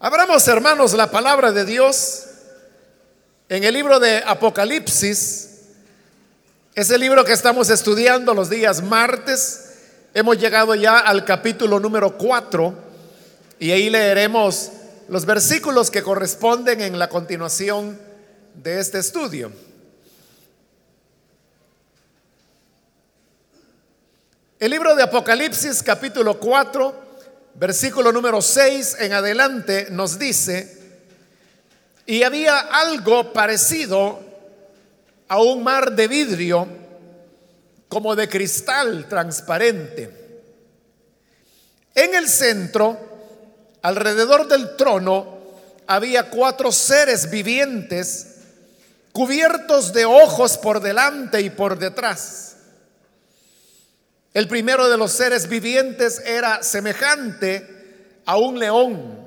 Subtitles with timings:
[0.00, 2.26] Abramos, hermanos, la palabra de Dios
[3.48, 5.48] en el libro de Apocalipsis.
[6.76, 9.72] Es el libro que estamos estudiando los días martes.
[10.14, 12.74] Hemos llegado ya al capítulo número 4
[13.58, 14.70] y ahí leeremos
[15.08, 17.98] los versículos que corresponden en la continuación
[18.54, 19.50] de este estudio.
[24.60, 27.07] El libro de Apocalipsis capítulo 4
[27.58, 30.78] versículo número 6 en adelante nos dice,
[32.06, 34.20] y había algo parecido
[35.26, 36.68] a un mar de vidrio
[37.88, 40.10] como de cristal transparente.
[41.94, 42.96] En el centro,
[43.82, 45.38] alrededor del trono,
[45.86, 48.36] había cuatro seres vivientes
[49.12, 52.47] cubiertos de ojos por delante y por detrás
[54.34, 59.26] el primero de los seres vivientes era semejante a un león.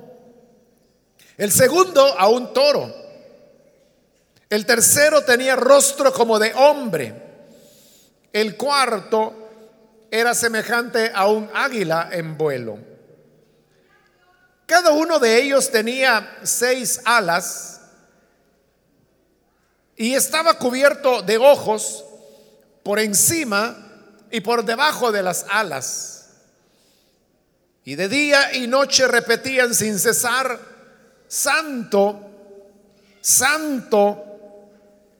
[1.36, 2.94] El segundo a un toro.
[4.48, 7.14] El tercero tenía rostro como de hombre.
[8.32, 9.34] El cuarto
[10.10, 12.78] era semejante a un águila en vuelo.
[14.66, 17.80] Cada uno de ellos tenía seis alas
[19.96, 22.04] y estaba cubierto de ojos
[22.82, 23.81] por encima
[24.32, 26.30] y por debajo de las alas.
[27.84, 30.58] Y de día y noche repetían sin cesar,
[31.28, 32.18] Santo,
[33.20, 34.24] Santo,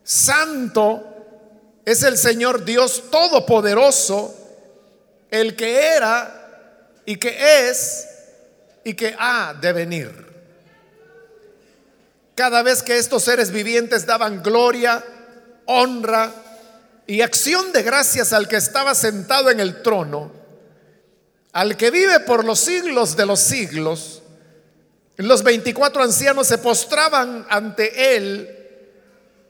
[0.02, 4.34] Santo es el Señor Dios Todopoderoso,
[5.30, 8.08] el que era y que es
[8.82, 10.32] y que ha de venir.
[12.34, 15.04] Cada vez que estos seres vivientes daban gloria,
[15.66, 16.32] honra,
[17.12, 20.32] y acción de gracias al que estaba sentado en el trono,
[21.52, 24.22] al que vive por los siglos de los siglos,
[25.18, 28.48] los 24 ancianos se postraban ante él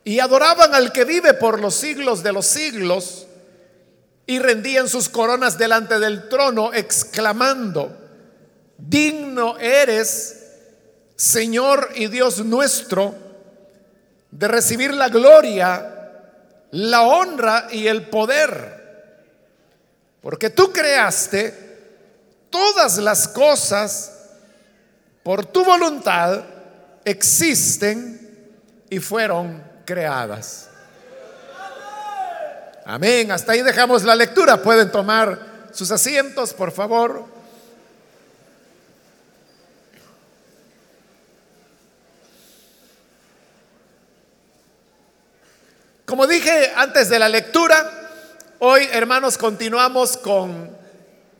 [0.02, 3.28] y adoraban al que vive por los siglos de los siglos
[4.26, 7.96] y rendían sus coronas delante del trono exclamando,
[8.76, 10.48] digno eres,
[11.14, 13.14] Señor y Dios nuestro,
[14.32, 15.91] de recibir la gloria,
[16.72, 18.80] la honra y el poder.
[20.20, 21.62] Porque tú creaste
[22.50, 24.12] todas las cosas
[25.22, 26.44] por tu voluntad,
[27.04, 28.50] existen
[28.90, 30.68] y fueron creadas.
[32.84, 33.30] Amén.
[33.30, 34.62] Hasta ahí dejamos la lectura.
[34.62, 37.31] Pueden tomar sus asientos, por favor.
[46.04, 48.08] Como dije antes de la lectura,
[48.58, 50.76] hoy hermanos continuamos con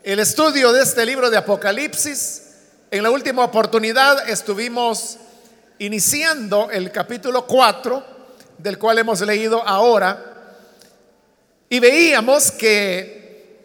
[0.01, 2.43] el estudio de este libro de Apocalipsis.
[2.89, 5.17] En la última oportunidad estuvimos
[5.79, 8.05] iniciando el capítulo 4,
[8.57, 10.55] del cual hemos leído ahora,
[11.67, 13.59] y veíamos que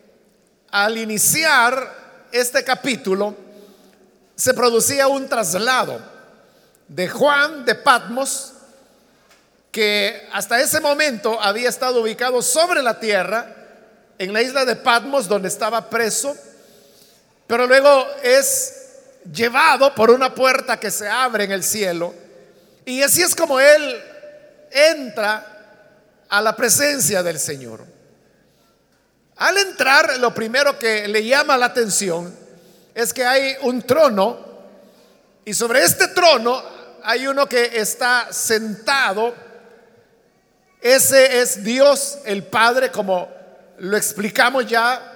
[0.69, 3.37] al iniciar este capítulo
[4.35, 6.01] se producía un traslado
[6.89, 8.55] de Juan de Patmos,
[9.79, 13.47] que hasta ese momento había estado ubicado sobre la tierra,
[14.19, 16.37] en la isla de Patmos, donde estaba preso,
[17.47, 18.75] pero luego es
[19.33, 22.13] llevado por una puerta que se abre en el cielo,
[22.85, 24.03] y así es como él
[24.73, 25.47] entra
[26.29, 27.85] a la presencia del Señor.
[29.37, 32.35] Al entrar, lo primero que le llama la atención
[32.97, 34.45] es que hay un trono,
[35.45, 36.61] y sobre este trono
[37.05, 39.47] hay uno que está sentado,
[40.81, 43.29] ese es Dios el Padre, como
[43.79, 45.15] lo explicamos ya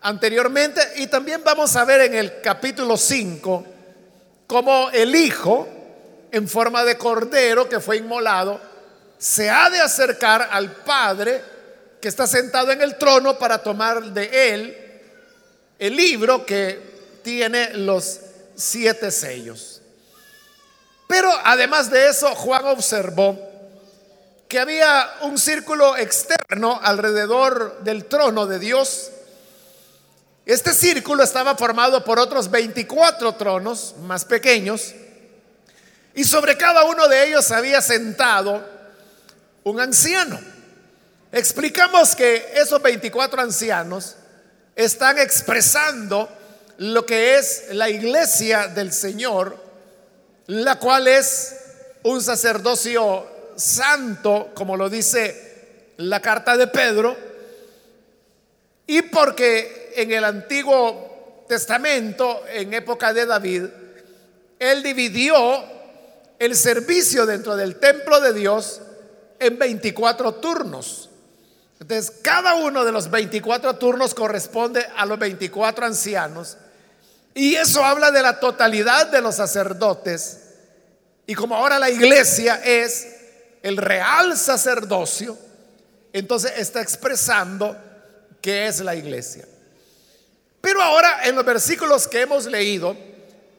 [0.00, 0.80] anteriormente.
[0.96, 3.66] Y también vamos a ver en el capítulo 5
[4.46, 5.68] cómo el Hijo,
[6.30, 8.60] en forma de cordero que fue inmolado,
[9.18, 11.42] se ha de acercar al Padre
[12.00, 14.82] que está sentado en el trono para tomar de él
[15.78, 18.20] el libro que tiene los
[18.54, 19.82] siete sellos.
[21.06, 23.55] Pero además de eso, Juan observó
[24.48, 29.10] que había un círculo externo alrededor del trono de Dios.
[30.44, 34.94] Este círculo estaba formado por otros 24 tronos más pequeños
[36.14, 38.64] y sobre cada uno de ellos había sentado
[39.64, 40.38] un anciano.
[41.32, 44.14] Explicamos que esos 24 ancianos
[44.76, 46.28] están expresando
[46.78, 49.56] lo que es la iglesia del Señor,
[50.46, 51.56] la cual es
[52.04, 57.16] un sacerdocio santo, como lo dice la carta de Pedro,
[58.86, 63.64] y porque en el Antiguo Testamento, en época de David,
[64.58, 65.40] Él dividió
[66.38, 68.80] el servicio dentro del templo de Dios
[69.38, 71.08] en 24 turnos.
[71.80, 76.56] Entonces, cada uno de los 24 turnos corresponde a los 24 ancianos.
[77.34, 80.40] Y eso habla de la totalidad de los sacerdotes.
[81.26, 83.15] Y como ahora la iglesia es
[83.66, 85.36] el real sacerdocio,
[86.12, 87.76] entonces está expresando
[88.40, 89.44] que es la iglesia.
[90.60, 92.96] Pero ahora en los versículos que hemos leído,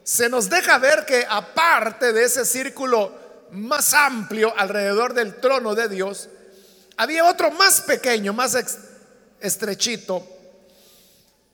[0.02, 3.12] se nos deja ver que aparte de ese círculo
[3.50, 6.30] más amplio alrededor del trono de Dios,
[6.96, 8.56] había otro más pequeño, más
[9.40, 10.26] estrechito,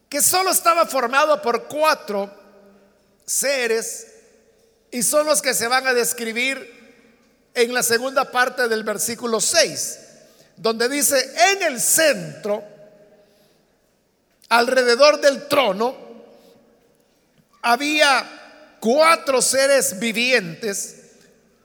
[0.09, 2.33] que solo estaba formado por cuatro
[3.27, 4.13] seres
[4.93, 6.74] y son los que se van a describir
[7.55, 9.99] en la segunda parte del versículo 6,
[10.57, 12.63] donde dice, en el centro,
[14.49, 15.97] alrededor del trono,
[17.63, 21.03] había cuatro seres vivientes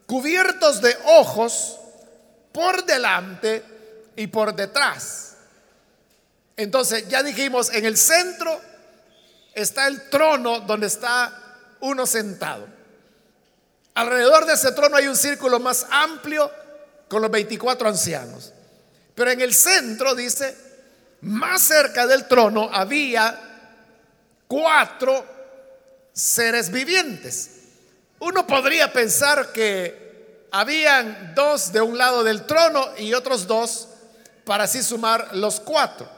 [0.05, 1.77] cubiertos de ojos
[2.51, 3.63] por delante
[4.15, 5.35] y por detrás.
[6.55, 8.59] Entonces, ya dijimos, en el centro
[9.53, 11.33] está el trono donde está
[11.79, 12.78] uno sentado.
[13.99, 16.49] Alrededor de ese trono hay un círculo más amplio
[17.09, 18.53] con los 24 ancianos.
[19.13, 20.55] Pero en el centro, dice,
[21.19, 23.37] más cerca del trono había
[24.47, 25.25] cuatro
[26.13, 27.49] seres vivientes.
[28.19, 33.89] Uno podría pensar que habían dos de un lado del trono y otros dos
[34.45, 36.09] para así sumar los cuatro.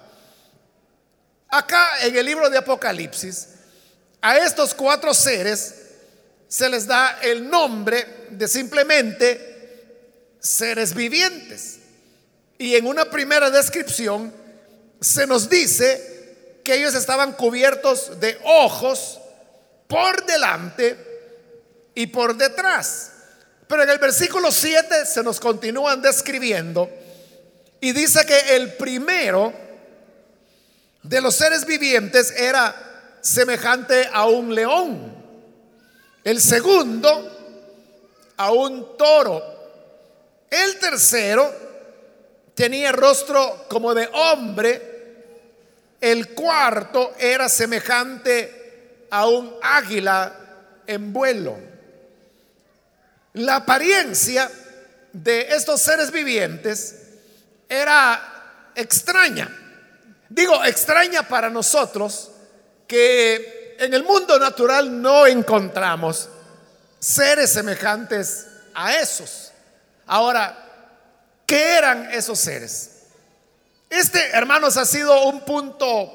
[1.49, 3.47] Acá en el libro de Apocalipsis,
[4.21, 5.80] a estos cuatro seres
[6.51, 11.79] se les da el nombre de simplemente seres vivientes.
[12.57, 14.33] Y en una primera descripción
[14.99, 19.21] se nos dice que ellos estaban cubiertos de ojos
[19.87, 20.97] por delante
[21.95, 23.13] y por detrás.
[23.65, 26.89] Pero en el versículo 7 se nos continúan describiendo
[27.79, 29.53] y dice que el primero
[31.01, 32.75] de los seres vivientes era
[33.21, 35.20] semejante a un león.
[36.23, 37.41] El segundo
[38.37, 39.41] a un toro.
[40.49, 41.51] El tercero
[42.53, 44.89] tenía rostro como de hombre.
[45.99, 50.35] El cuarto era semejante a un águila
[50.87, 51.57] en vuelo.
[53.33, 54.51] La apariencia
[55.13, 56.95] de estos seres vivientes
[57.69, 59.49] era extraña.
[60.29, 62.31] Digo, extraña para nosotros
[62.87, 66.29] que en el mundo natural no encontramos
[66.99, 68.45] seres semejantes
[68.75, 69.51] a esos.
[70.05, 70.55] Ahora,
[71.47, 72.91] ¿qué eran esos seres?
[73.89, 76.11] Este, hermanos, ha sido un punto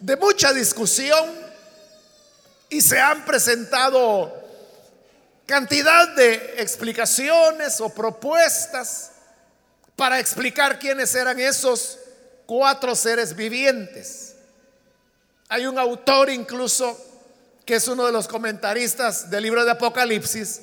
[0.00, 1.30] de mucha discusión
[2.68, 4.34] y se han presentado
[5.46, 9.12] cantidad de explicaciones o propuestas
[9.94, 11.96] para explicar quiénes eran esos
[12.44, 14.27] cuatro seres vivientes.
[15.48, 16.98] Hay un autor incluso
[17.64, 20.62] que es uno de los comentaristas del libro de Apocalipsis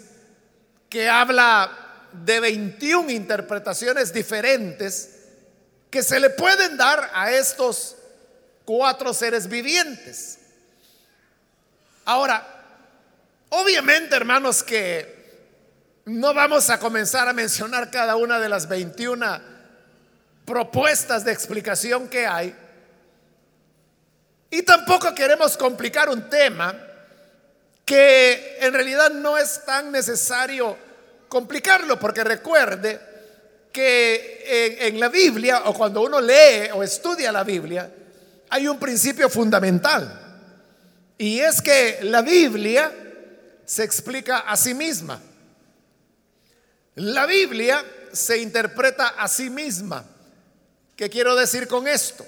[0.89, 1.71] que habla
[2.11, 5.09] de 21 interpretaciones diferentes
[5.89, 7.95] que se le pueden dar a estos
[8.63, 10.39] cuatro seres vivientes.
[12.05, 12.45] Ahora,
[13.49, 15.15] obviamente, hermanos, que
[16.05, 19.41] no vamos a comenzar a mencionar cada una de las 21
[20.45, 22.55] propuestas de explicación que hay.
[24.49, 26.75] Y tampoco queremos complicar un tema
[27.85, 30.77] que en realidad no es tan necesario
[31.27, 32.99] complicarlo, porque recuerde
[33.71, 37.91] que en, la Biblia, o cuando uno lee o estudia la Biblia,
[38.49, 40.21] hay un principio fundamental.
[41.17, 42.91] Y es que la Biblia
[43.65, 45.21] se explica a sí misma.
[46.95, 47.83] La Biblia
[48.13, 50.05] se interpreta a sí misma.
[50.95, 52.25] ¿Qué quiero decir con esto?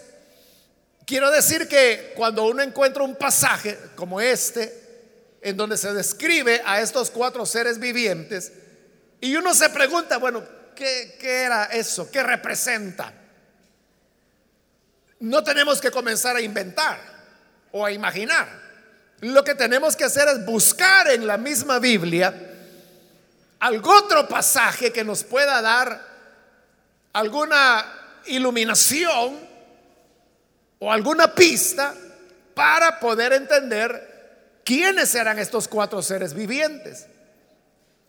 [1.07, 6.81] Quiero decir que cuando uno encuentra un pasaje como este, en donde se describe a
[6.81, 8.51] estos cuatro seres vivientes,
[9.21, 10.43] y uno se pregunta, bueno,
[10.75, 12.11] ¿qué, era eso?
[12.11, 13.13] ¿Qué representa?
[15.21, 16.99] No tenemos que comenzar a inventar
[17.71, 18.45] o a imaginar.
[19.21, 22.35] Lo que tenemos que hacer es buscar en la misma Biblia
[23.59, 26.05] algún otro pasaje que nos pueda dar
[27.13, 27.85] alguna
[28.25, 29.46] iluminación
[30.79, 31.93] o alguna pista
[32.53, 37.05] para poder entender quiénes eran estos cuatro seres vivientes.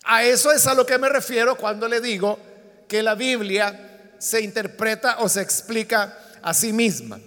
[0.04, 2.38] A eso es a lo que me refiero cuando le digo
[2.88, 7.20] que la Biblia se interpreta o se explica a sí misma.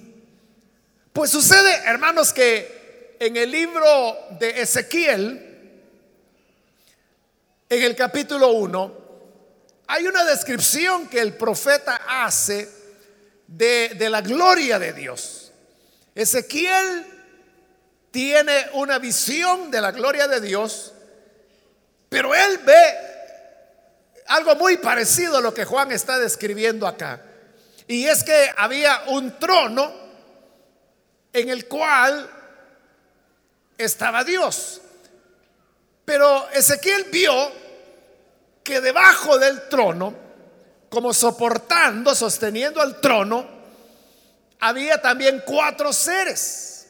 [1.13, 5.81] Pues sucede, hermanos, que en el libro de Ezequiel,
[7.69, 9.01] en el capítulo 1,
[9.88, 12.80] hay una descripción que el profeta hace
[13.51, 15.51] de, la gloria de Dios.
[16.15, 17.05] Ezequiel
[18.12, 20.93] tiene una visión de la gloria de Dios,
[22.10, 22.98] pero él ve
[24.27, 27.22] algo muy parecido a lo que Juan está describiendo acá.
[27.88, 29.93] Y es que había un trono
[31.34, 32.29] en el cual
[33.77, 34.81] estaba Dios.
[36.05, 37.51] Pero Ezequiel vio
[38.63, 40.30] que debajo del trono,
[40.91, 43.48] como soportando, sosteniendo al trono,
[44.60, 46.88] había también cuatro seres.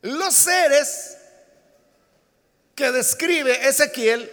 [0.00, 1.18] Los seres
[2.74, 4.32] que describe Ezequiel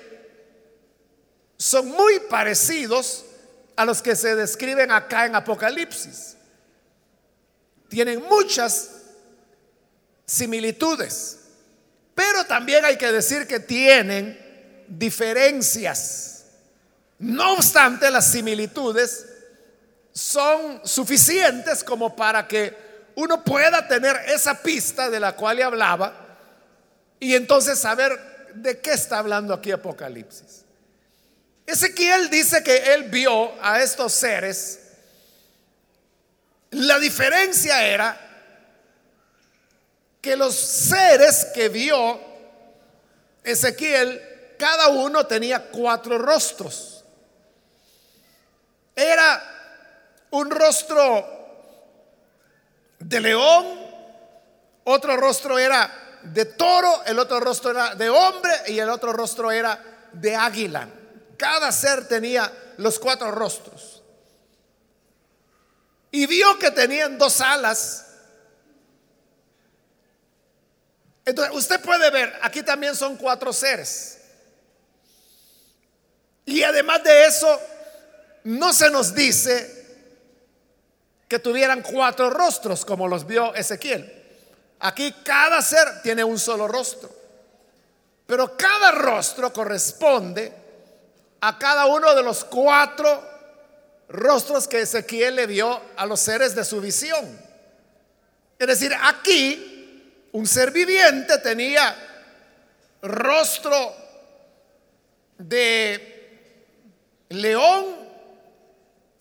[1.58, 3.26] son muy parecidos
[3.76, 6.38] a los que se describen acá en Apocalipsis.
[7.90, 8.92] Tienen muchas
[10.26, 11.40] similitudes,
[12.14, 16.35] pero también hay que decir que tienen diferencias.
[17.20, 19.26] No obstante, las similitudes
[20.14, 22.76] son suficientes como para que
[23.16, 26.14] uno pueda tener esa pista de la cual le hablaba
[27.20, 30.64] y entonces saber de qué está hablando aquí Apocalipsis.
[31.66, 34.80] Ezequiel dice que él vio a estos seres.
[36.72, 38.22] La diferencia era
[40.22, 42.20] que los seres que vio
[43.44, 44.22] Ezequiel,
[44.58, 46.95] cada uno tenía cuatro rostros.
[48.96, 51.34] Era un rostro
[53.00, 53.80] de león,
[54.86, 59.52] otro rostro era de toro, el otro rostro era de hombre y el otro rostro
[59.52, 60.88] era de águila.
[61.38, 64.04] Cada ser tenía los cuatro rostros.
[66.12, 68.06] Y vio que tenían dos alas.
[71.26, 74.20] Entonces, usted puede ver, aquí también son cuatro seres.
[76.46, 77.60] Y además de eso,
[78.46, 79.86] no se nos dice
[81.28, 84.24] que tuvieran cuatro rostros como los vio Ezequiel.
[84.80, 87.10] Aquí cada ser tiene un solo rostro.
[88.28, 90.54] Pero cada rostro corresponde
[91.42, 93.24] a cada uno de los cuatro
[94.10, 97.40] rostros que Ezequiel le dio a los seres de su visión.
[98.60, 101.96] Es decir, aquí un ser viviente tenía
[103.02, 103.96] rostro
[105.38, 108.05] de león,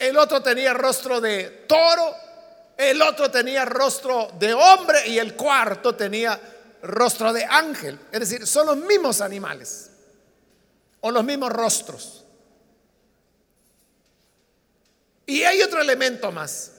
[0.09, 2.15] el otro tenía rostro de toro,
[2.77, 6.39] el otro tenía rostro de hombre y el cuarto tenía
[6.83, 7.99] rostro de ángel.
[8.13, 9.91] Es decir, son los mismos animales
[11.01, 12.25] o los mismos rostros.
[15.27, 16.73] Y hay otro elemento más.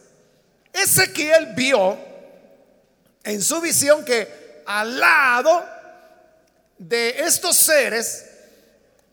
[0.72, 1.98] Ezequiel vio
[3.24, 5.65] en su visión que al lado
[6.77, 8.25] de estos seres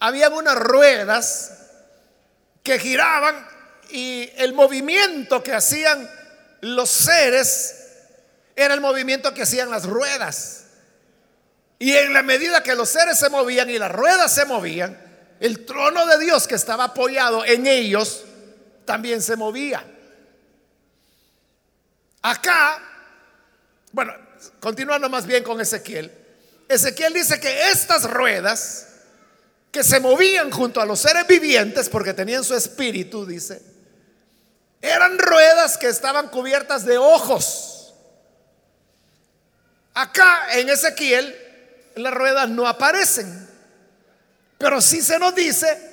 [0.01, 1.59] había unas ruedas
[2.63, 3.52] que giraban
[3.93, 6.09] y el movimiento que hacían
[6.63, 7.75] los seres
[8.57, 10.65] era el movimiento que hacían las ruedas.
[11.79, 14.97] Y en la medida que los seres se movían y las ruedas se movían,
[15.41, 18.25] el trono de Dios que estaba apoyado en ellos
[18.85, 19.85] también se movía.
[22.23, 22.81] Acá,
[23.91, 24.15] bueno,
[24.61, 26.13] continuando más bien con Ezequiel,
[26.69, 28.87] Ezequiel dice que estas ruedas
[29.73, 33.72] que se movían junto a los seres vivientes, porque tenían su espíritu, dice,
[34.83, 37.95] eran ruedas que estaban cubiertas de ojos.
[39.95, 41.39] Acá en Ezequiel
[41.95, 43.49] las ruedas no aparecen.
[44.59, 45.91] Pero sí se nos dice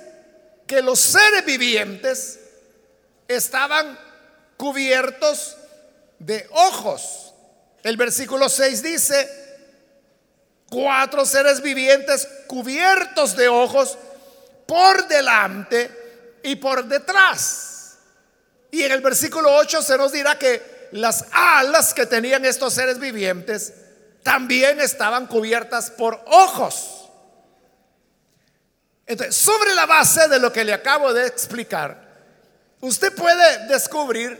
[0.65, 2.39] que los seres vivientes
[3.27, 3.97] estaban
[4.57, 5.57] cubiertos
[6.17, 7.33] de ojos.
[7.83, 9.29] El versículo 6 dice,
[10.69, 13.97] cuatro seres vivientes cubiertos de ojos
[14.67, 17.78] por delante y por detrás.
[18.71, 22.99] Y en el versículo 8 se nos dirá que las alas que tenían estos seres
[22.99, 23.73] vivientes
[24.23, 27.09] también estaban cubiertas por ojos.
[29.05, 32.09] Entonces, sobre la base de lo que le acabo de explicar,
[32.81, 34.39] usted puede descubrir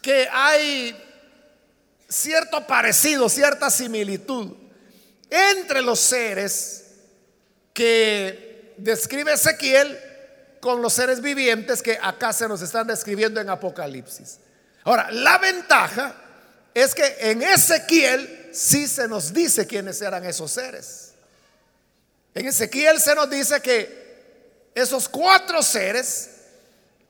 [0.00, 0.96] que hay
[2.08, 4.52] cierto parecido, cierta similitud
[5.30, 6.84] entre los seres
[7.72, 9.98] que describe Ezequiel
[10.64, 14.38] con los seres vivientes que acá se nos están describiendo en Apocalipsis.
[14.84, 16.14] Ahora, la ventaja
[16.72, 21.12] es que en Ezequiel sí se nos dice quiénes eran esos seres.
[22.34, 26.30] En Ezequiel se nos dice que esos cuatro seres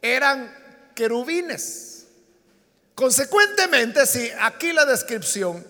[0.02, 0.52] eran
[0.92, 2.06] querubines.
[2.96, 5.64] Consecuentemente, si aquí la descripción,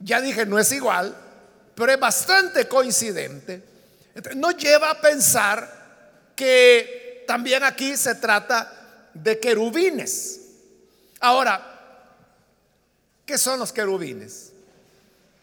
[0.00, 1.16] ya dije, no es igual,
[1.76, 3.62] pero es bastante coincidente.
[4.34, 5.77] Nos lleva a pensar
[6.38, 10.38] que también aquí se trata de querubines.
[11.18, 11.60] Ahora,
[13.26, 14.52] ¿qué son los querubines?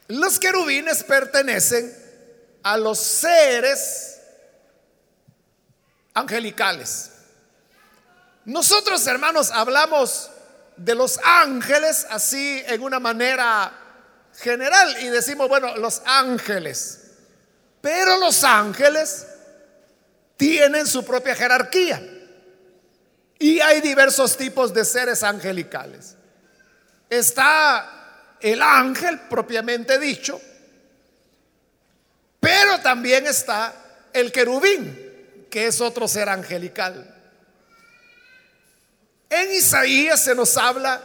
[0.07, 1.93] Los querubines pertenecen
[2.63, 4.21] a los seres
[6.13, 7.11] angelicales.
[8.45, 10.31] Nosotros, hermanos, hablamos
[10.77, 13.73] de los ángeles así en una manera
[14.39, 17.01] general y decimos, bueno, los ángeles.
[17.81, 19.27] Pero los ángeles
[20.37, 22.01] tienen su propia jerarquía.
[23.39, 26.15] Y hay diversos tipos de seres angelicales.
[27.09, 30.39] Está el ángel propiamente dicho,
[32.39, 33.73] pero también está
[34.13, 37.13] el querubín, que es otro ser angelical.
[39.29, 41.01] En Isaías se nos habla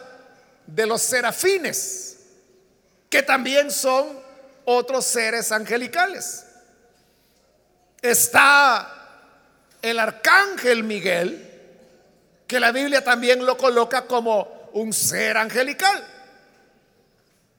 [0.66, 2.18] de los serafines,
[3.08, 4.20] que también son
[4.64, 6.44] otros seres angelicales.
[8.00, 8.99] Está
[9.82, 11.46] el arcángel Miguel,
[12.46, 16.04] que la Biblia también lo coloca como un ser angelical.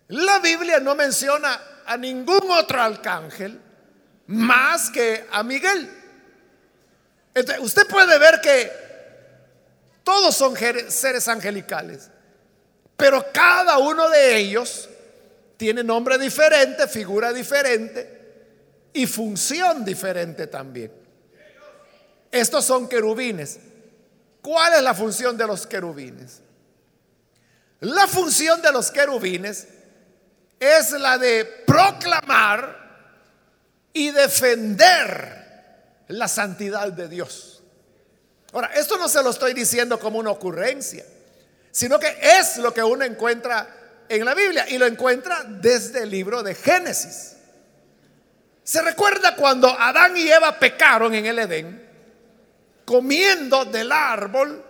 [0.10, 3.60] La Biblia no menciona a ningún otro arcángel
[4.28, 5.90] más que a Miguel.
[7.62, 8.72] Usted puede ver que
[10.04, 12.10] todos son seres angelicales,
[12.98, 14.90] pero cada uno de ellos
[15.58, 18.20] tiene nombre diferente, figura diferente
[18.94, 21.01] y función diferente también.
[22.32, 23.60] Estos son querubines.
[24.42, 26.42] ¿Cuál es la función de los querubines?
[27.82, 29.68] La función de los querubines
[30.60, 32.82] es la de proclamar
[33.94, 37.64] y defender la santidad de Dios.
[38.54, 41.06] Ahora, esto no se lo estoy diciendo como una ocurrencia,
[41.72, 43.68] sino que es lo que uno encuentra
[44.08, 47.38] en la Biblia y lo encuentra desde el libro de Génesis.
[48.64, 51.81] Se recuerda cuando Adán y Eva pecaron en el Edén,
[52.92, 54.66] comiendo del árbol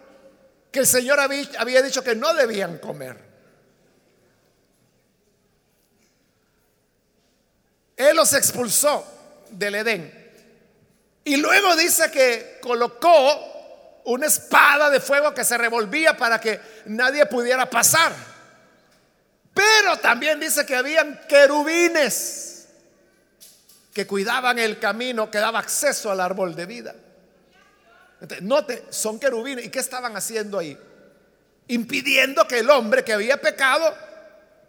[0.72, 3.18] que el Señor había dicho que no debían comer.
[7.98, 9.04] Él los expulsó
[9.50, 10.32] del Edén.
[11.24, 17.26] Y luego dice que colocó una espada de fuego que se revolvía para que nadie
[17.26, 18.14] pudiera pasar.
[19.52, 22.68] Pero también dice que habían querubines
[23.92, 26.94] que cuidaban el camino que daba acceso al árbol de vida.
[28.42, 29.66] Note, son querubines.
[29.66, 30.78] ¿Y qué estaban haciendo ahí?
[31.68, 33.96] Impidiendo que el hombre que había pecado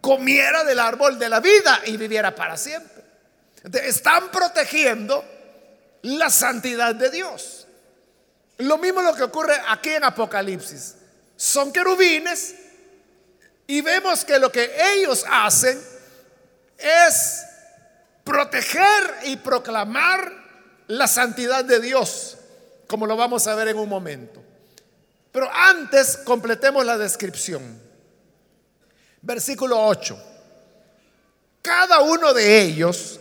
[0.01, 3.03] comiera del árbol de la vida y viviera para siempre.
[3.83, 5.23] están protegiendo
[6.03, 7.67] la santidad de Dios.
[8.57, 10.95] Lo mismo lo que ocurre aquí en Apocalipsis.
[11.35, 12.55] Son querubines
[13.65, 15.81] y vemos que lo que ellos hacen
[16.77, 17.45] es
[18.23, 20.31] proteger y proclamar
[20.87, 22.37] la santidad de Dios,
[22.93, 24.39] como lo vamos a ver en un momento.
[25.31, 27.81] Pero antes completemos la descripción.
[29.19, 30.15] Versículo 8.
[31.63, 33.19] Cada uno de ellos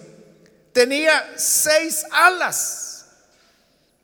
[0.74, 3.06] tenía seis alas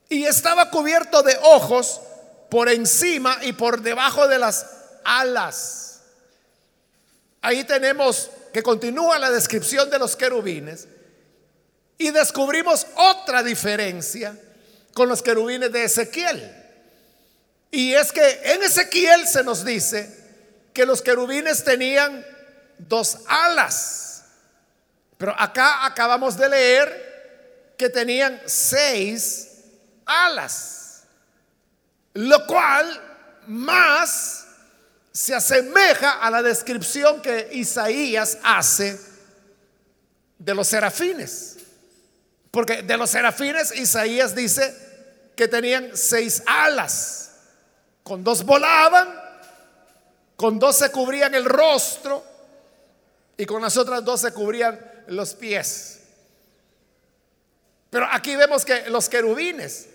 [0.09, 2.01] y estaba cubierto de ojos
[2.49, 4.65] por encima y por debajo de las
[5.05, 6.01] alas.
[7.43, 10.89] Ahí tenemos que continúa la descripción de los querubines
[11.99, 14.35] y descubrimos otra diferencia
[14.99, 16.53] con los querubines de Ezequiel.
[17.71, 20.13] Y es que en Ezequiel se nos dice
[20.73, 22.27] que los querubines tenían
[22.79, 24.25] dos alas.
[25.17, 29.51] Pero acá acabamos de leer que tenían seis
[30.05, 31.05] alas,
[32.15, 33.01] lo cual
[33.47, 34.47] más
[35.13, 38.99] se asemeja a la descripción que Isaías hace
[40.41, 41.57] de los serafines.
[42.51, 44.88] Porque de los serafines Isaías dice
[45.39, 47.31] que tenían seis alas.
[48.03, 49.09] Con dos volaban,
[50.35, 52.25] con dos se cubrían el rostro
[53.37, 56.01] y con las otras dos se cubrían los pies.
[57.89, 59.87] Pero aquí vemos que los querubines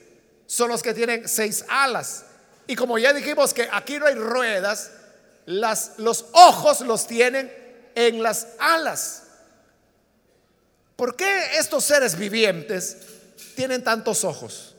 [0.45, 2.23] son los que tienen seis alas.
[2.65, 4.91] Y como ya dijimos que aquí no hay ruedas,
[5.45, 7.51] las, los ojos los tienen
[7.95, 9.23] en las alas.
[10.95, 12.95] ¿Por qué estos seres vivientes
[13.57, 14.72] tienen tantos ojos?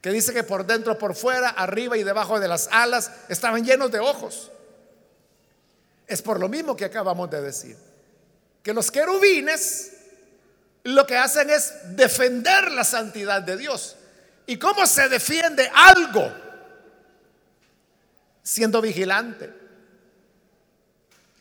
[0.00, 3.90] Que dice que por dentro, por fuera, arriba y debajo de las alas estaban llenos
[3.90, 4.50] de ojos.
[6.06, 7.76] Es por lo mismo que acabamos de decir
[8.62, 9.92] que los querubines
[10.84, 13.96] lo que hacen es defender la santidad de Dios.
[14.46, 16.32] ¿Y cómo se defiende algo?
[18.42, 19.52] Siendo vigilante,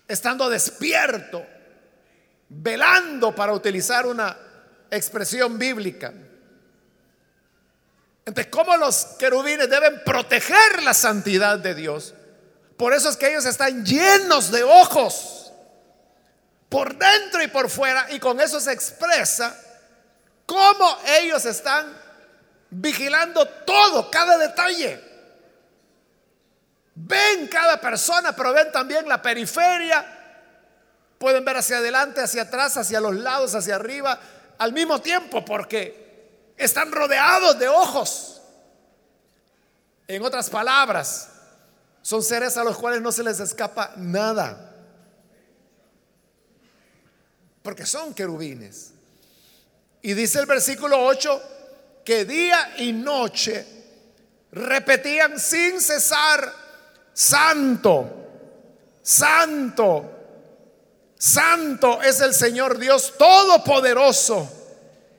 [0.08, 1.45] estando despierto,
[2.50, 4.38] velando para utilizar una
[4.91, 6.13] expresión bíblica.
[8.30, 12.13] Entonces, ¿cómo los querubines deben proteger la santidad de Dios?
[12.78, 15.52] Por eso es que ellos están llenos de ojos,
[16.70, 19.60] por dentro y por fuera, y con eso se expresa
[20.46, 21.92] cómo ellos están
[22.70, 25.04] vigilando todo, cada detalle.
[26.94, 30.06] Ven cada persona, pero ven también la periferia.
[31.18, 34.20] Pueden ver hacia adelante, hacia atrás, hacia los lados, hacia arriba,
[34.60, 35.98] al mismo tiempo, porque
[36.60, 38.41] están rodeados de ojos.
[40.08, 41.30] En otras palabras,
[42.02, 44.76] son seres a los cuales no se les escapa nada.
[47.63, 48.91] Porque son querubines.
[50.02, 51.41] Y dice el versículo 8
[52.04, 53.65] que día y noche
[54.52, 56.52] repetían sin cesar,
[57.13, 58.10] santo,
[59.02, 60.12] santo,
[61.17, 64.59] santo es el Señor Dios Todopoderoso,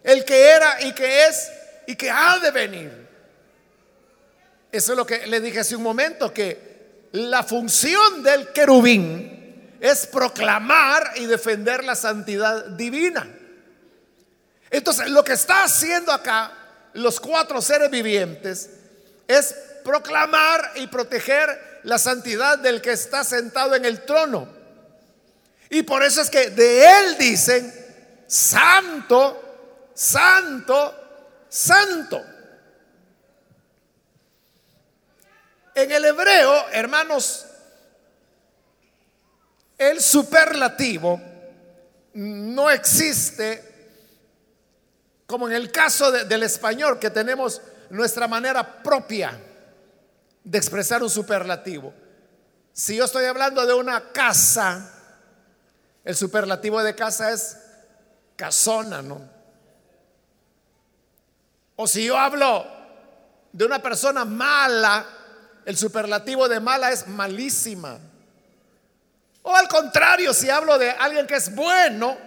[0.02, 1.50] el que era y que es
[1.86, 3.08] y que ha de venir.
[4.72, 10.06] Eso es lo que le dije hace un momento, que la función del querubín es
[10.06, 13.28] proclamar y defender la santidad divina.
[14.70, 16.52] Entonces, lo que está haciendo acá
[16.92, 18.70] los cuatro seres vivientes
[19.26, 24.48] es proclamar y proteger la santidad del que está sentado en el trono.
[25.70, 27.72] Y por eso es que de él dicen,
[28.26, 29.49] santo,
[30.00, 30.94] santo,
[31.50, 32.24] santo.
[35.74, 37.44] En el hebreo, hermanos,
[39.76, 41.20] el superlativo
[42.14, 43.68] no existe
[45.26, 47.60] como en el caso del español, que tenemos
[47.90, 49.38] nuestra manera propia
[50.42, 51.92] de expresar un superlativo.
[52.72, 54.92] Si yo estoy hablando de una casa,
[56.04, 57.58] el superlativo de casa es
[58.34, 59.39] casona, ¿no?
[61.82, 62.66] O si yo hablo
[63.52, 65.06] de una persona mala,
[65.64, 67.98] el superlativo de mala es malísima.
[69.40, 72.18] O al contrario, si hablo de alguien que es bueno,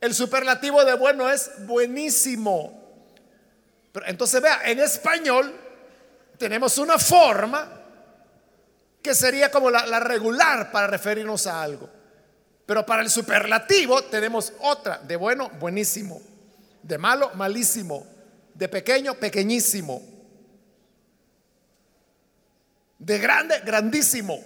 [0.00, 2.94] el superlativo de bueno es buenísimo.
[3.90, 5.52] Pero entonces vea, en español
[6.38, 7.68] tenemos una forma
[9.02, 11.90] que sería como la, la regular para referirnos a algo.
[12.66, 16.22] Pero para el superlativo tenemos otra, de bueno, buenísimo,
[16.84, 18.13] de malo, malísimo,
[18.54, 20.02] de pequeño, pequeñísimo,
[22.98, 24.42] de grande, grandísimo.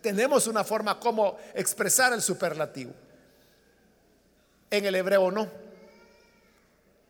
[0.00, 2.92] tenemos una forma como expresar el superlativo
[4.72, 5.48] en el hebreo no.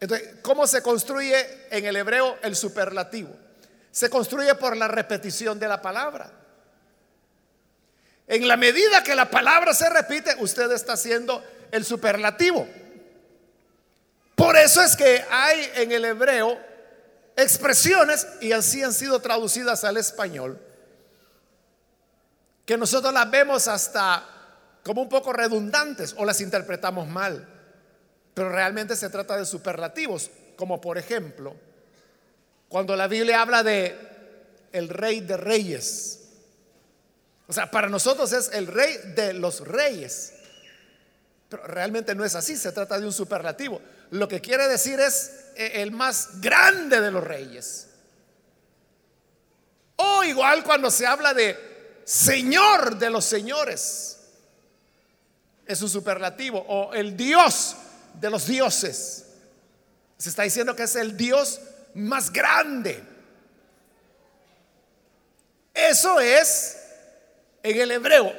[0.01, 1.37] Entonces, ¿cómo se construye
[1.71, 3.31] en el hebreo el superlativo?
[3.93, 6.31] Se construye por la repetición de la palabra.
[8.27, 12.67] En la medida que la palabra se repite, usted está haciendo el superlativo.
[14.43, 16.59] Por eso es que hay en el hebreo
[17.37, 20.61] expresiones, y así han sido traducidas al español,
[22.67, 24.27] que nosotros las vemos hasta
[24.83, 27.49] como un poco redundantes o las interpretamos mal.
[28.35, 31.55] Pero realmente se trata de superlativos, como por ejemplo,
[32.69, 33.97] cuando la Biblia habla de
[34.73, 36.19] el rey de reyes.
[37.47, 40.33] O sea, para nosotros es el rey de los reyes.
[41.49, 43.81] Pero realmente no es así, se trata de un superlativo.
[44.13, 47.89] Lo que quiere decir es eh, el más grande de los reyes.
[49.97, 51.73] O igual cuando se habla de
[52.05, 54.19] Señor de los señores.
[55.65, 56.63] Es un superlativo.
[56.69, 57.75] O el Dios
[58.21, 59.25] de los dioses.
[60.19, 61.63] Se está diciendo que es el Dios
[61.95, 63.03] más grande.
[65.73, 66.77] Eso es
[67.63, 68.31] en el hebreo.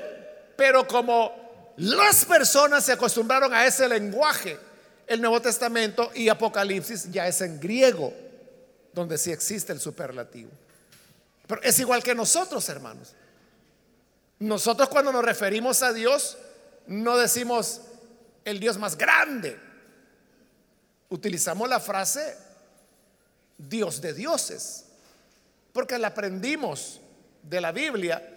[0.56, 4.60] Pero como las personas se acostumbraron a ese lenguaje,
[5.08, 8.14] el Nuevo Testamento y Apocalipsis ya es en griego,
[8.94, 10.50] donde sí existe el superlativo.
[11.48, 13.14] Pero es igual que nosotros, hermanos.
[14.40, 16.38] Nosotros cuando nos referimos a Dios,
[16.88, 17.82] no decimos
[18.46, 19.60] el Dios más grande.
[21.10, 22.36] Utilizamos la frase
[23.58, 24.86] Dios de dioses,
[25.72, 27.00] porque la aprendimos
[27.44, 28.30] de la Biblia,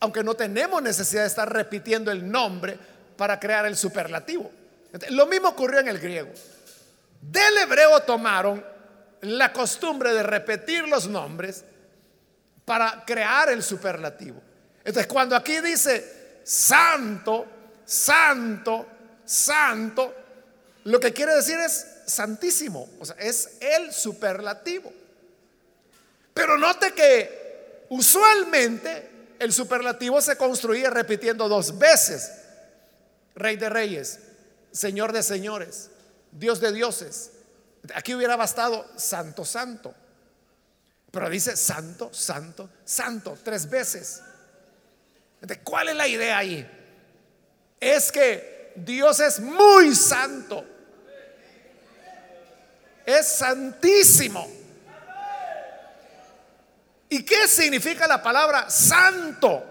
[0.00, 2.78] aunque no tenemos necesidad de estar repitiendo el nombre
[3.16, 4.50] para crear el superlativo.
[5.10, 6.30] Lo mismo ocurrió en el griego.
[7.20, 8.64] Del hebreo tomaron
[9.22, 11.64] la costumbre de repetir los nombres
[12.64, 14.40] para crear el superlativo.
[14.78, 17.46] Entonces, cuando aquí dice santo,
[17.84, 18.86] santo,
[19.24, 20.14] santo,
[20.84, 24.92] lo que quiere decir es santísimo, o sea, es el superlativo.
[26.32, 32.32] Pero note que usualmente el superlativo se construye repitiendo dos veces,
[33.34, 34.20] rey de reyes,
[34.72, 35.90] Señor de señores,
[36.32, 37.32] Dios de dioses.
[37.94, 39.94] Aquí hubiera bastado santo, santo.
[41.10, 44.22] Pero dice santo, santo, santo, tres veces.
[45.64, 46.68] ¿Cuál es la idea ahí?
[47.80, 50.64] Es que Dios es muy santo.
[53.06, 54.46] Es santísimo.
[57.08, 59.64] ¿Y qué significa la palabra santo?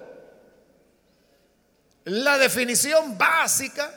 [2.05, 3.91] La definición básica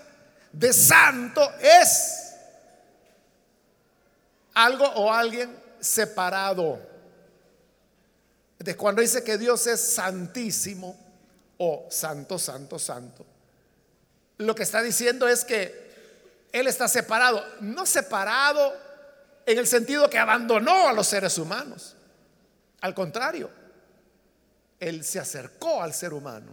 [0.52, 2.34] de santo es
[4.54, 6.80] algo o alguien separado.
[8.58, 10.96] De cuando dice que Dios es santísimo
[11.58, 13.24] o santo, santo, santo,
[14.38, 18.74] lo que está diciendo es que Él está separado, no separado
[19.46, 21.96] en el sentido que abandonó a los seres humanos.
[22.80, 23.50] Al contrario,
[24.78, 26.52] Él se acercó al ser humano.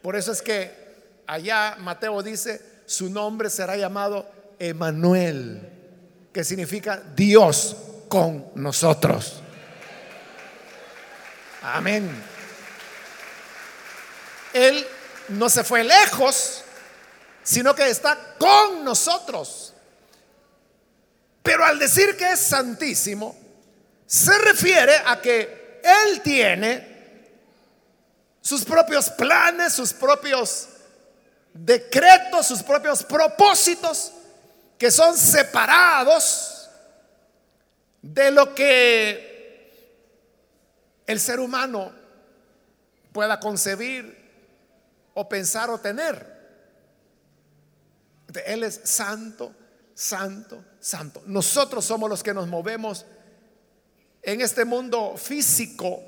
[0.00, 0.81] Por eso es que
[1.26, 5.68] allá Mateo dice, su nombre será llamado Emanuel,
[6.32, 7.76] que significa Dios
[8.08, 9.42] con nosotros.
[11.62, 12.10] Amén.
[14.52, 14.86] Él
[15.28, 16.62] no se fue lejos,
[17.42, 19.72] sino que está con nosotros.
[21.42, 23.36] Pero al decir que es santísimo,
[24.06, 26.92] se refiere a que Él tiene
[28.40, 30.68] sus propios planes, sus propios
[31.54, 34.12] decretos, sus propios propósitos,
[34.78, 36.68] que son separados
[38.00, 39.32] de lo que
[41.06, 41.92] el ser humano
[43.12, 44.18] pueda concebir
[45.14, 46.32] o pensar o tener.
[48.46, 49.54] Él es santo,
[49.94, 51.22] santo, santo.
[51.26, 53.04] Nosotros somos los que nos movemos
[54.22, 56.02] en este mundo físico,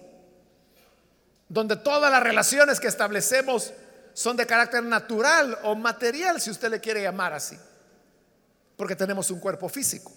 [1.49, 3.73] donde todas las relaciones que establecemos
[4.15, 7.59] son de carácter natural o material, si usted le quiere llamar así,
[8.77, 10.13] porque tenemos un cuerpo físico.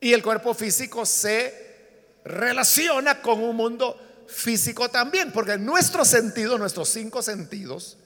[0.00, 6.88] Y el cuerpo físico se relaciona con un mundo físico también, porque nuestro sentido, nuestros
[6.88, 7.98] cinco sentidos,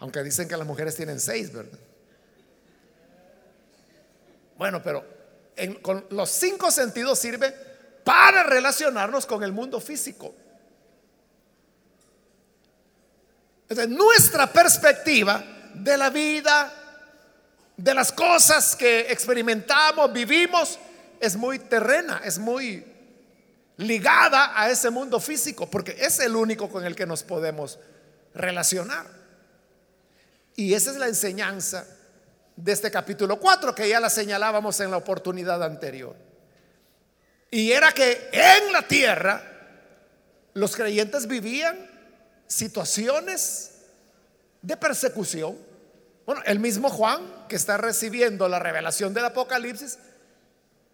[0.00, 1.78] aunque dicen que las mujeres tienen seis, ¿verdad?
[4.58, 5.04] Bueno, pero
[5.82, 7.54] con los cinco sentidos sirve
[8.04, 10.34] para relacionarnos con el mundo físico.
[13.88, 16.72] Nuestra perspectiva de la vida,
[17.76, 20.78] de las cosas que experimentamos, vivimos,
[21.20, 22.84] es muy terrena, es muy
[23.78, 27.78] ligada a ese mundo físico, porque es el único con el que nos podemos
[28.34, 29.06] relacionar.
[30.54, 31.86] Y esa es la enseñanza
[32.56, 36.16] de este capítulo 4 que ya la señalábamos en la oportunidad anterior.
[37.50, 39.42] Y era que en la tierra
[40.54, 41.95] los creyentes vivían
[42.46, 43.72] situaciones
[44.62, 45.56] de persecución.
[46.24, 49.98] Bueno, el mismo Juan, que está recibiendo la revelación del Apocalipsis,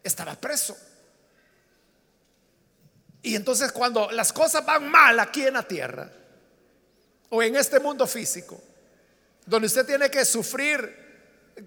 [0.03, 0.77] estaba preso.
[3.23, 6.11] Y entonces cuando las cosas van mal aquí en la tierra,
[7.31, 8.61] o en este mundo físico,
[9.47, 10.95] donde usted tiene que sufrir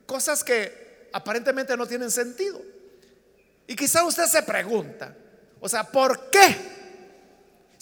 [0.06, 2.62] cosas que aparentemente no tienen sentido,
[3.66, 5.16] y quizá usted se pregunta,
[5.60, 6.75] o sea, ¿por qué?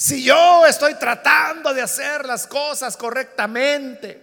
[0.04, 4.22] Si yo estoy tratando de hacer las cosas correctamente,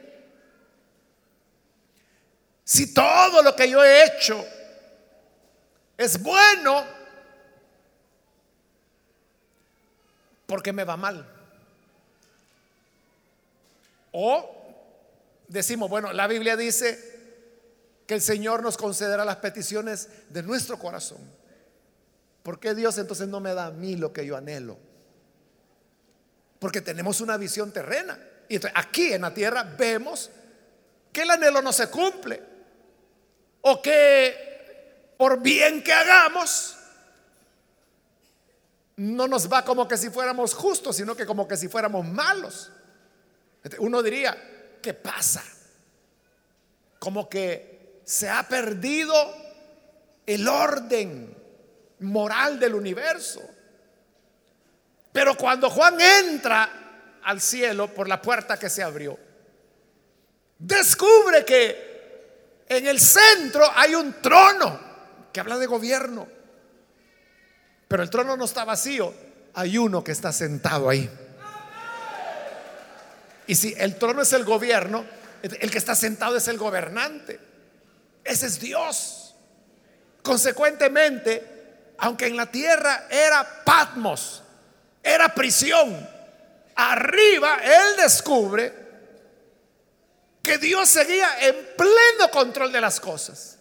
[2.63, 4.45] si todo lo que yo he hecho
[5.97, 6.85] es bueno,
[10.45, 11.27] ¿por qué me va mal?
[14.13, 14.55] O
[15.49, 21.23] decimos, bueno, la Biblia dice que el Señor nos concederá las peticiones de nuestro corazón.
[22.43, 24.90] ¿Por qué Dios entonces no me da a mí lo que yo anhelo?
[26.61, 28.17] Porque tenemos una visión terrena.
[28.49, 30.31] Y aquí en la tierra vemos
[31.13, 32.41] que el anhelo no se cumple.
[33.63, 36.77] O que por bien que hagamos,
[38.97, 42.71] no nos va como que si fuéramos justos, sino que como que si fuéramos malos.
[43.79, 45.43] Uno diría, ¿qué pasa?
[46.99, 49.15] Como que se ha perdido
[50.27, 51.37] el orden
[52.01, 53.41] moral del universo.
[55.13, 59.19] Pero cuando Juan entra al cielo por la puerta que se abrió,
[60.59, 64.81] descubre que en el centro hay un trono
[65.33, 66.29] que habla de gobierno.
[67.89, 69.13] Pero el trono no está vacío,
[69.55, 71.11] hay uno que está sentado ahí.
[73.49, 75.05] Y si el trono es el gobierno,
[75.43, 77.41] el que está sentado es el gobernante.
[78.23, 79.35] Ese es Dios.
[80.23, 84.45] Consecuentemente, aunque en la tierra era Patmos,
[85.03, 86.09] era prisión,
[86.75, 88.81] arriba él descubre
[90.43, 93.59] que Dios seguía en pleno control de las cosas.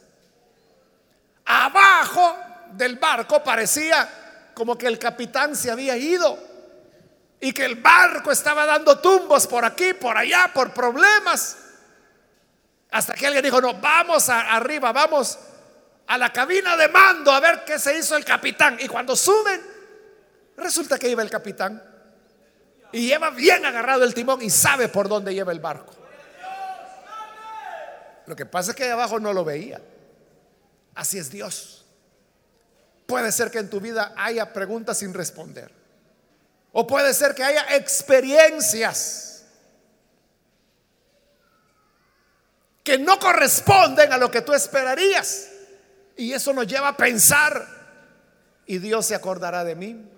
[1.45, 2.37] Abajo
[2.71, 6.37] del barco parecía como que el capitán se había ido
[7.39, 11.57] y que el barco estaba dando tumbos por aquí, por allá, por problemas.
[12.91, 15.39] Hasta que alguien dijo, no, vamos arriba, vamos
[16.07, 18.77] a la cabina de mando a ver qué se hizo el capitán.
[18.79, 19.78] Y cuando suben,
[20.59, 21.81] resulta que iba el capitán.
[22.91, 25.93] Y lleva bien agarrado el timón y sabe por dónde lleva el barco.
[28.25, 29.81] Lo que pasa es que ahí abajo no lo veía.
[30.95, 31.85] Así es Dios.
[33.07, 35.71] Puede ser que en tu vida haya preguntas sin responder.
[36.71, 39.29] O puede ser que haya experiencias
[42.83, 45.49] que no corresponden a lo que tú esperarías.
[46.17, 47.67] Y eso nos lleva a pensar,
[48.65, 50.09] ¿y Dios se acordará de mí?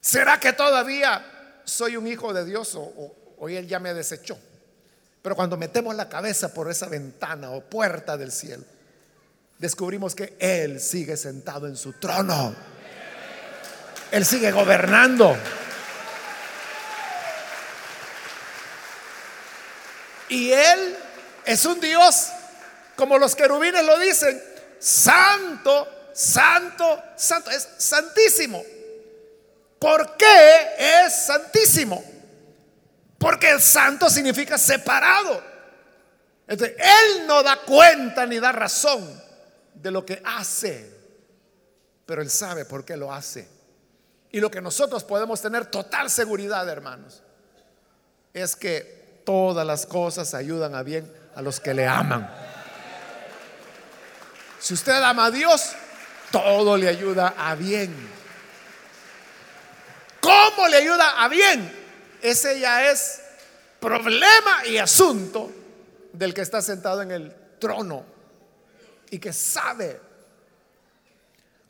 [0.00, 4.38] ¿Será que todavía soy un hijo de Dios o, hoy Él ya me desechó?
[5.22, 8.64] Pero cuando metemos la cabeza por esa ventana o puerta del cielo,
[9.58, 12.54] descubrimos que Él sigue sentado en su trono.
[14.10, 15.36] Él sigue gobernando.
[20.28, 20.96] Y Él
[21.44, 22.28] es un Dios
[22.96, 24.42] como los querubines lo dicen,
[24.78, 28.62] santo, santo, santo, es santísimo.
[29.78, 32.02] ¿Por qué es santísimo?
[33.18, 35.42] Porque el santo significa separado.
[36.46, 39.22] Entonces, él no da cuenta ni da razón
[39.74, 40.90] de lo que hace,
[42.06, 43.48] pero él sabe por qué lo hace.
[44.30, 47.22] Y lo que nosotros podemos tener total seguridad, hermanos,
[48.32, 52.28] es que todas las cosas ayudan a bien a los que le aman.
[54.58, 55.72] Si usted ama a Dios,
[56.32, 58.17] todo le ayuda a bien.
[60.54, 61.70] ¿Cómo le ayuda a bien?
[62.22, 63.20] Ese ya es
[63.80, 65.52] problema y asunto
[66.12, 68.04] del que está sentado en el trono
[69.10, 70.00] y que sabe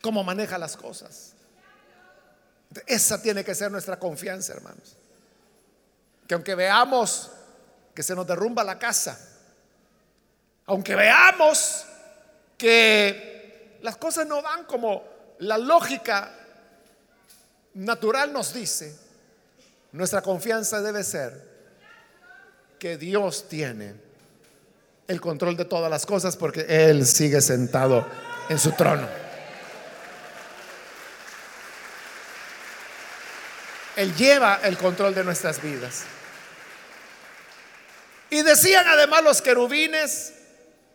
[0.01, 1.33] cómo maneja las cosas.
[2.85, 4.95] Esa tiene que ser nuestra confianza, hermanos.
[6.25, 7.31] Que aunque veamos
[7.93, 9.19] que se nos derrumba la casa,
[10.67, 11.85] aunque veamos
[12.57, 15.03] que las cosas no van como
[15.39, 16.38] la lógica
[17.73, 18.95] natural nos dice,
[19.91, 21.49] nuestra confianza debe ser
[22.77, 23.93] que Dios tiene
[25.07, 28.05] el control de todas las cosas porque Él sigue sentado
[28.47, 29.07] en su trono.
[33.95, 36.03] Él lleva el control de nuestras vidas.
[38.29, 40.33] Y decían además los querubines,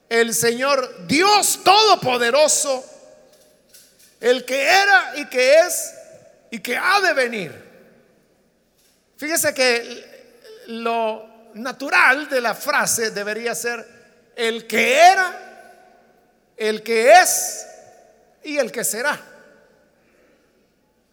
[0.09, 2.85] el Señor Dios Todopoderoso,
[4.21, 5.93] el que era y que es
[6.55, 7.53] y que ha de venir.
[9.17, 13.85] Fíjese que lo natural de la frase debería ser
[14.37, 17.67] el que era, el que es
[18.45, 19.21] y el que será.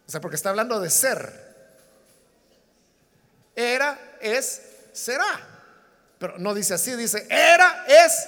[0.07, 1.33] O sea, porque está hablando de ser.
[3.55, 4.61] Era, es,
[4.93, 5.47] será.
[6.19, 8.27] Pero no dice así, dice era, es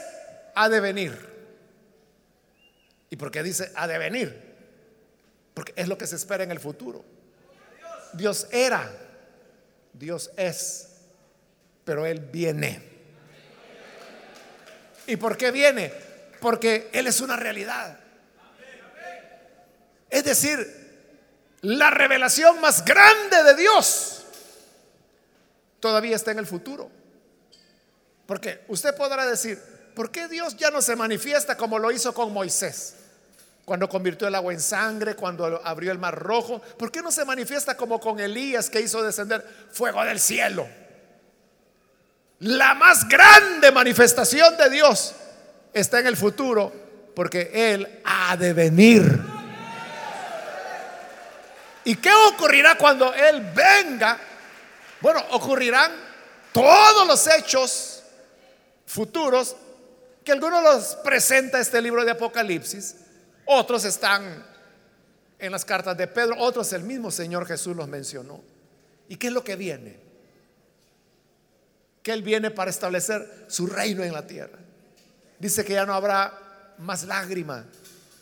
[0.55, 1.29] ha de venir.
[3.11, 4.52] ¿Y por qué dice ha de venir?
[5.53, 7.03] Porque es lo que se espera en el futuro.
[8.13, 8.89] Dios era,
[9.93, 10.87] Dios es,
[11.83, 12.81] pero Él viene.
[15.07, 15.91] ¿Y por qué viene?
[16.39, 17.99] Porque Él es una realidad.
[20.09, 20.83] Es decir,
[21.61, 24.23] la revelación más grande de Dios
[25.79, 26.89] todavía está en el futuro.
[28.25, 29.59] Porque usted podrá decir,
[29.95, 32.95] ¿por qué Dios ya no se manifiesta como lo hizo con Moisés?
[33.65, 36.59] Cuando convirtió el agua en sangre, cuando abrió el mar rojo.
[36.59, 40.67] ¿Por qué no se manifiesta como con Elías que hizo descender fuego del cielo?
[42.39, 45.15] La más grande manifestación de Dios
[45.71, 46.73] está en el futuro
[47.15, 49.21] porque Él ha de venir.
[51.85, 54.17] ¿Y qué ocurrirá cuando Él venga?
[55.01, 55.91] Bueno, ocurrirán
[56.51, 58.03] todos los hechos
[58.85, 59.55] futuros
[60.23, 62.95] que algunos los presenta este libro de Apocalipsis,
[63.45, 64.45] otros están
[65.39, 68.41] en las cartas de Pedro, otros el mismo Señor Jesús los mencionó.
[69.09, 69.99] ¿Y qué es lo que viene?
[72.01, 74.59] Que Él viene para establecer su reino en la tierra.
[75.39, 77.65] Dice que ya no habrá más lágrima,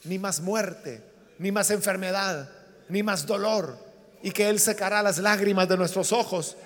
[0.06, 1.04] ni más muerte,
[1.38, 2.50] ni más enfermedad,
[2.90, 3.78] ni más dolor,
[4.24, 6.58] y que Él secará las lágrimas de nuestros ojos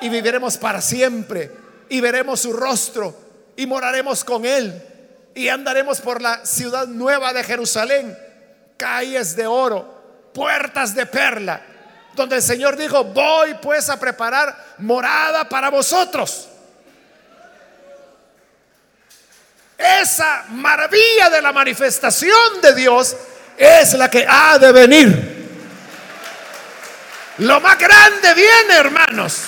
[0.00, 1.50] y viviremos para siempre
[1.88, 3.14] y veremos su rostro
[3.56, 4.82] y moraremos con Él
[5.34, 8.18] y andaremos por la ciudad nueva de Jerusalén,
[8.76, 11.62] calles de oro, puertas de perla,
[12.14, 16.48] donde el Señor dijo, voy pues a preparar morada para vosotros.
[19.82, 23.16] esa maravilla de la manifestación de Dios
[23.56, 25.32] es la que ha de venir.
[27.38, 29.42] Lo más grande viene, hermanos.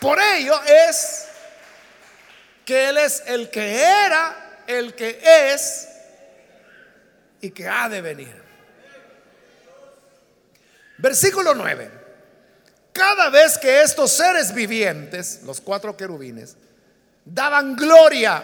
[0.00, 1.26] Por ello es
[2.64, 5.88] que Él es el que era, el que es
[7.40, 8.42] y que ha de venir.
[10.98, 11.90] Versículo 9.
[12.92, 16.56] Cada vez que estos seres vivientes, los cuatro querubines,
[17.24, 18.42] daban gloria,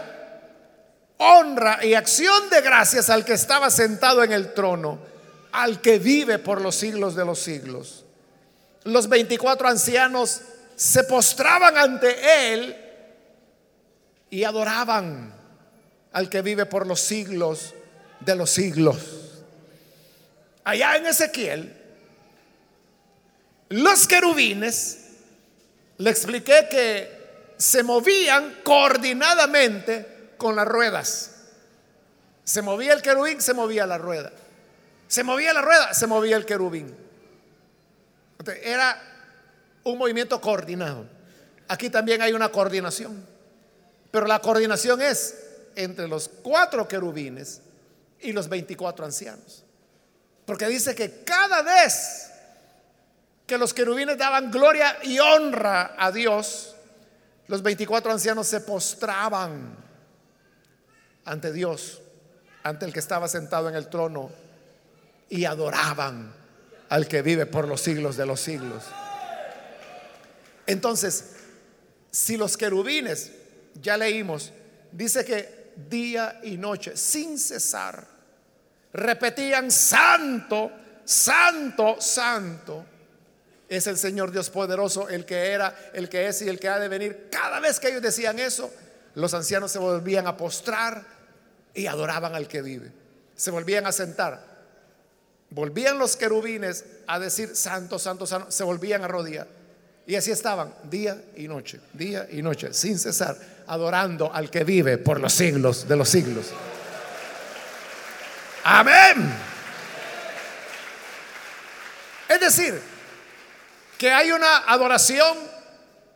[1.19, 4.99] honra y acción de gracias al que estaba sentado en el trono,
[5.53, 8.05] al que vive por los siglos de los siglos.
[8.85, 10.41] Los 24 ancianos
[10.75, 12.77] se postraban ante él
[14.31, 15.35] y adoraban
[16.13, 17.75] al que vive por los siglos
[18.21, 19.43] de los siglos.
[20.65, 21.77] Allá en Ezequiel,
[23.71, 24.99] los querubines,
[25.99, 27.21] le expliqué que
[27.57, 31.37] se movían coordinadamente con las ruedas.
[32.45, 34.33] Se movía el querubín, se movía la rueda.
[35.09, 36.97] Se movía la rueda, se movía el querubín.
[38.63, 39.01] Era
[39.85, 41.07] un movimiento coordinado.
[41.69, 43.25] Aquí también hay una coordinación.
[44.11, 45.35] Pero la coordinación es
[45.77, 47.61] entre los cuatro querubines
[48.21, 49.65] y los 24 ancianos.
[50.45, 52.31] Porque dice que cada vez
[53.47, 56.75] que los querubines daban gloria y honra a Dios,
[57.47, 59.77] los 24 ancianos se postraban
[61.25, 62.01] ante Dios,
[62.63, 64.31] ante el que estaba sentado en el trono,
[65.29, 66.33] y adoraban
[66.89, 68.85] al que vive por los siglos de los siglos.
[70.67, 71.37] Entonces,
[72.11, 73.33] si los querubines,
[73.75, 74.53] ya leímos,
[74.93, 78.07] dice que día y noche, sin cesar,
[78.93, 80.71] repetían, santo,
[81.05, 82.85] santo, santo,
[83.69, 86.79] es el Señor Dios poderoso, el que era, el que es y el que ha
[86.79, 87.29] de venir.
[87.31, 88.73] Cada vez que ellos decían eso,
[89.15, 91.05] los ancianos se volvían a postrar
[91.73, 92.91] y adoraban al que vive.
[93.37, 94.45] Se volvían a sentar.
[95.51, 99.60] Volvían los querubines a decir, santo, santo, santo, se volvían a rodear.
[100.07, 103.37] Y así estaban día y noche, día y noche, sin cesar,
[103.67, 106.47] adorando al que vive por los siglos de los siglos.
[108.65, 109.33] Amén.
[112.29, 112.81] Es decir,
[113.99, 115.37] que hay una adoración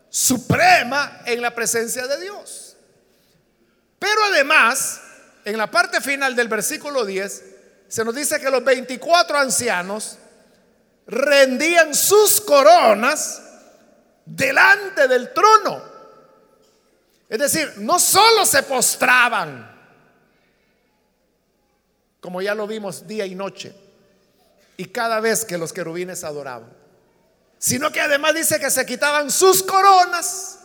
[0.09, 2.77] suprema en la presencia de Dios.
[3.99, 5.01] Pero además,
[5.45, 7.45] en la parte final del versículo 10,
[7.89, 10.19] se nos dice que los 24 ancianos
[11.07, 13.43] rendían sus coronas
[14.25, 15.83] delante del trono.
[17.29, 19.71] Es decir, no solo se postraban,
[22.21, 23.75] como ya lo vimos día y noche,
[24.77, 26.73] y cada vez que los querubines adoraban,
[27.59, 30.59] sino que además dice que se quitaban sus coronas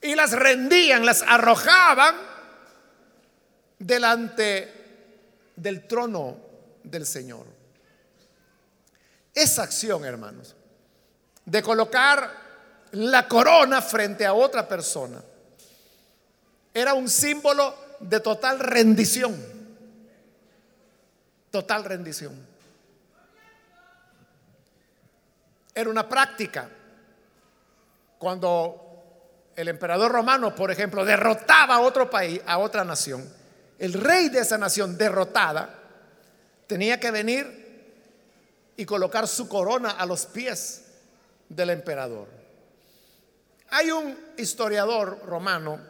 [0.00, 2.16] y las rendían, las arrojaban
[3.78, 4.72] delante
[5.56, 6.36] del trono
[6.82, 7.46] del Señor.
[9.34, 10.54] Esa acción, hermanos,
[11.44, 12.30] de colocar
[12.92, 15.22] la corona frente a otra persona,
[16.74, 19.36] era un símbolo de total rendición.
[21.50, 22.34] Total rendición.
[25.74, 26.68] Era una práctica.
[28.18, 33.28] Cuando el emperador romano, por ejemplo, derrotaba a otro país, a otra nación,
[33.78, 35.78] el rey de esa nación derrotada
[36.66, 37.60] tenía que venir
[38.76, 40.91] y colocar su corona a los pies
[41.54, 42.28] del emperador.
[43.70, 45.80] Hay un historiador romano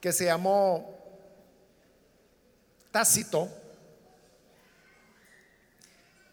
[0.00, 0.98] que se llamó
[2.90, 3.48] Tácito.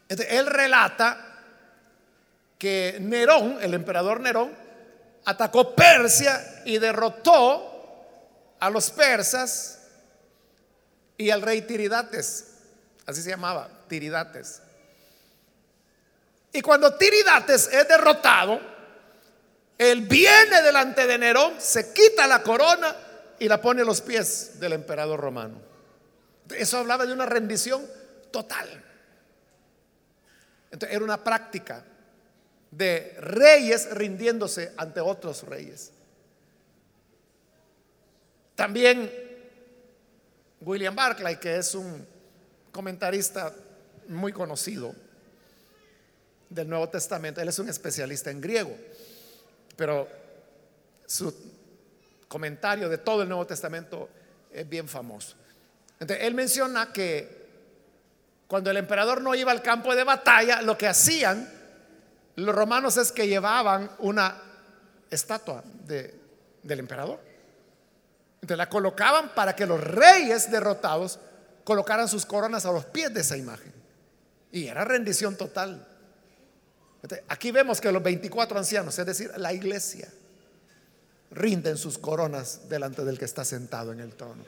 [0.07, 1.27] Él relata
[2.57, 4.53] que Nerón, el emperador Nerón,
[5.25, 9.79] atacó Persia y derrotó a los persas
[11.17, 12.53] y al rey Tiridates,
[13.05, 14.61] así se llamaba, Tiridates.
[16.57, 18.59] Y cuando Tiridates es derrotado,
[19.77, 22.95] él viene delante de Nerón, se quita la corona
[23.37, 25.61] y la pone a los pies del emperador romano.
[26.49, 27.85] Eso hablaba de una rendición
[28.31, 28.67] total.
[30.71, 31.85] Entonces, era una práctica
[32.71, 35.91] de reyes rindiéndose ante otros reyes.
[38.55, 39.11] También
[40.61, 42.03] William Barclay, que es un
[42.71, 43.53] comentarista
[44.07, 44.95] muy conocido
[46.49, 48.75] del Nuevo Testamento, él es un especialista en griego,
[49.75, 50.07] pero
[51.05, 51.33] su
[52.27, 54.09] comentario de todo el Nuevo Testamento
[54.51, 55.35] es bien famoso.
[55.99, 57.47] Entonces, él menciona que
[58.47, 61.49] cuando el emperador no iba al campo de batalla, lo que hacían
[62.35, 64.41] los romanos es que llevaban una
[65.09, 66.27] estatua de
[66.67, 67.19] del emperador.
[68.35, 71.19] Entonces la colocaban para que los reyes derrotados
[71.63, 73.73] colocaran sus coronas a los pies de esa imagen.
[74.51, 75.85] Y era rendición total.
[77.27, 80.07] Aquí vemos que los 24 ancianos, es decir, la iglesia,
[81.31, 84.43] rinden sus coronas delante del que está sentado en el trono.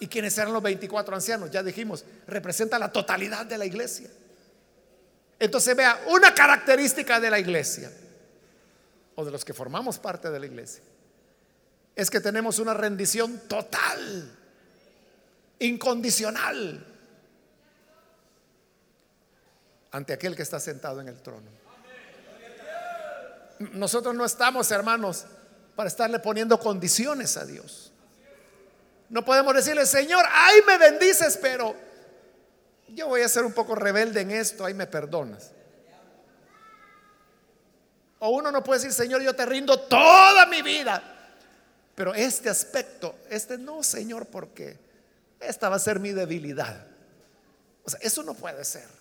[0.00, 1.50] ¿Y quiénes eran los 24 ancianos?
[1.50, 4.08] Ya dijimos, representa la totalidad de la iglesia.
[5.38, 7.90] Entonces vea, una característica de la iglesia,
[9.14, 10.82] o de los que formamos parte de la iglesia,
[11.94, 14.36] es que tenemos una rendición total,
[15.58, 16.87] incondicional,
[19.90, 21.50] ante aquel que está sentado en el trono.
[23.58, 25.24] Nosotros no estamos, hermanos,
[25.74, 27.92] para estarle poniendo condiciones a Dios.
[29.08, 31.74] No podemos decirle, Señor, ay me bendices, pero
[32.88, 35.52] yo voy a ser un poco rebelde en esto, ahí me perdonas.
[38.20, 41.02] O uno no puede decir, Señor, yo te rindo toda mi vida.
[41.94, 44.78] Pero este aspecto, este no, Señor, porque
[45.40, 46.86] esta va a ser mi debilidad.
[47.84, 48.97] O sea, eso no puede ser.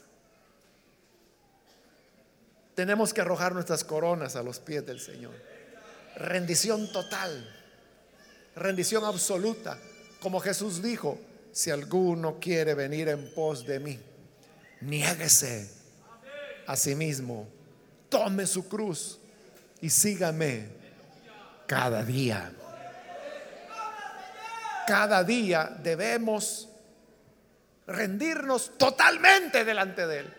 [2.78, 5.34] Tenemos que arrojar nuestras coronas a los pies del Señor.
[6.15, 7.51] Rendición total,
[8.55, 9.80] rendición absoluta.
[10.19, 11.19] Como Jesús dijo,
[11.51, 13.99] si alguno quiere venir en pos de mí,
[14.82, 15.71] niéguese
[16.67, 17.47] a sí mismo,
[18.09, 19.17] tome su cruz
[19.82, 20.69] y sígame
[21.65, 22.53] cada día.
[24.86, 26.69] Cada día debemos
[27.88, 30.36] rendirnos totalmente delante de Él.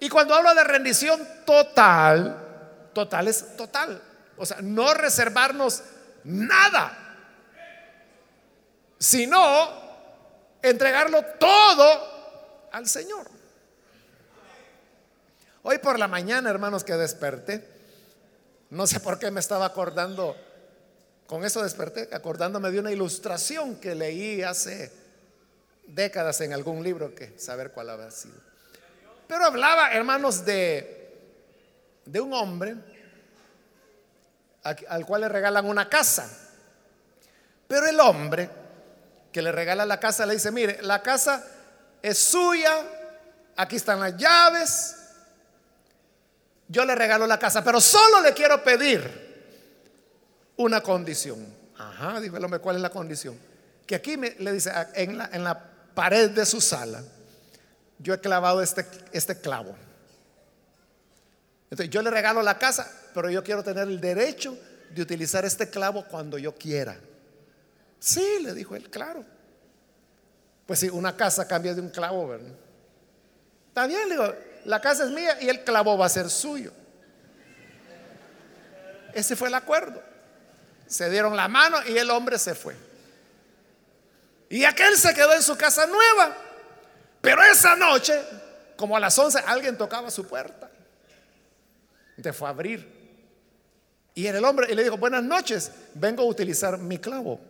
[0.00, 4.02] Y cuando hablo de rendición total, total es total.
[4.38, 5.82] O sea, no reservarnos
[6.24, 6.96] nada,
[8.98, 9.68] sino
[10.62, 13.28] entregarlo todo al Señor.
[15.62, 17.68] Hoy por la mañana, hermanos, que desperté,
[18.70, 20.34] no sé por qué me estaba acordando,
[21.26, 24.90] con eso desperté, acordándome de una ilustración que leí hace
[25.86, 28.49] décadas en algún libro, que saber cuál habrá sido.
[29.30, 31.08] Pero hablaba, hermanos, de,
[32.04, 32.74] de un hombre
[34.64, 36.28] al cual le regalan una casa.
[37.68, 38.50] Pero el hombre
[39.30, 41.46] que le regala la casa le dice, mire, la casa
[42.02, 42.74] es suya,
[43.54, 44.96] aquí están las llaves,
[46.66, 49.54] yo le regalo la casa, pero solo le quiero pedir
[50.56, 51.54] una condición.
[51.78, 53.38] Ajá, dijo el hombre, ¿cuál es la condición?
[53.86, 55.56] Que aquí me, le dice, en la, en la
[55.94, 57.00] pared de su sala,
[58.02, 59.76] yo he clavado este, este clavo.
[61.70, 64.58] Entonces yo le regalo la casa, pero yo quiero tener el derecho
[64.90, 66.98] de utilizar este clavo cuando yo quiera.
[67.98, 69.24] Sí, le dijo él, claro.
[70.66, 72.52] Pues si una casa cambia de un clavo, ¿verdad?
[73.68, 74.34] Está bien, le digo,
[74.64, 76.72] la casa es mía y el clavo va a ser suyo.
[79.14, 80.02] Ese fue el acuerdo.
[80.86, 82.74] Se dieron la mano y el hombre se fue.
[84.48, 86.36] Y aquel se quedó en su casa nueva.
[87.20, 88.18] Pero esa noche,
[88.76, 90.70] como a las 11, alguien tocaba su puerta.
[92.16, 93.00] Entonces fue a abrir.
[94.14, 97.40] Y era el hombre y le dijo, buenas noches, vengo a utilizar mi clavo.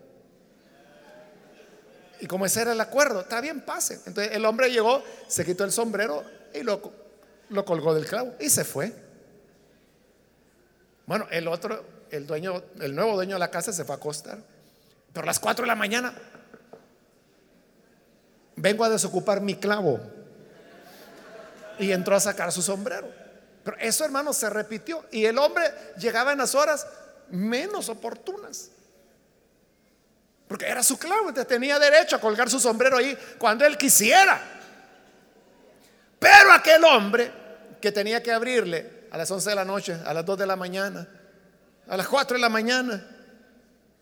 [2.20, 3.94] Y como ese era el acuerdo, está bien, pase.
[4.06, 6.92] Entonces el hombre llegó, se quitó el sombrero y lo,
[7.48, 8.92] lo colgó del clavo y se fue.
[11.06, 14.38] Bueno, el otro, el dueño, el nuevo dueño de la casa se fue a acostar.
[15.12, 16.14] Pero a las 4 de la mañana
[18.61, 20.00] vengo a desocupar mi clavo.
[21.78, 23.08] Y entró a sacar su sombrero.
[23.64, 25.04] Pero eso, hermano, se repitió.
[25.11, 25.64] Y el hombre
[25.98, 26.86] llegaba en las horas
[27.30, 28.70] menos oportunas.
[30.46, 34.40] Porque era su clavo, tenía derecho a colgar su sombrero ahí cuando él quisiera.
[36.18, 37.32] Pero aquel hombre
[37.80, 40.56] que tenía que abrirle a las 11 de la noche, a las 2 de la
[40.56, 41.08] mañana,
[41.88, 43.06] a las 4 de la mañana,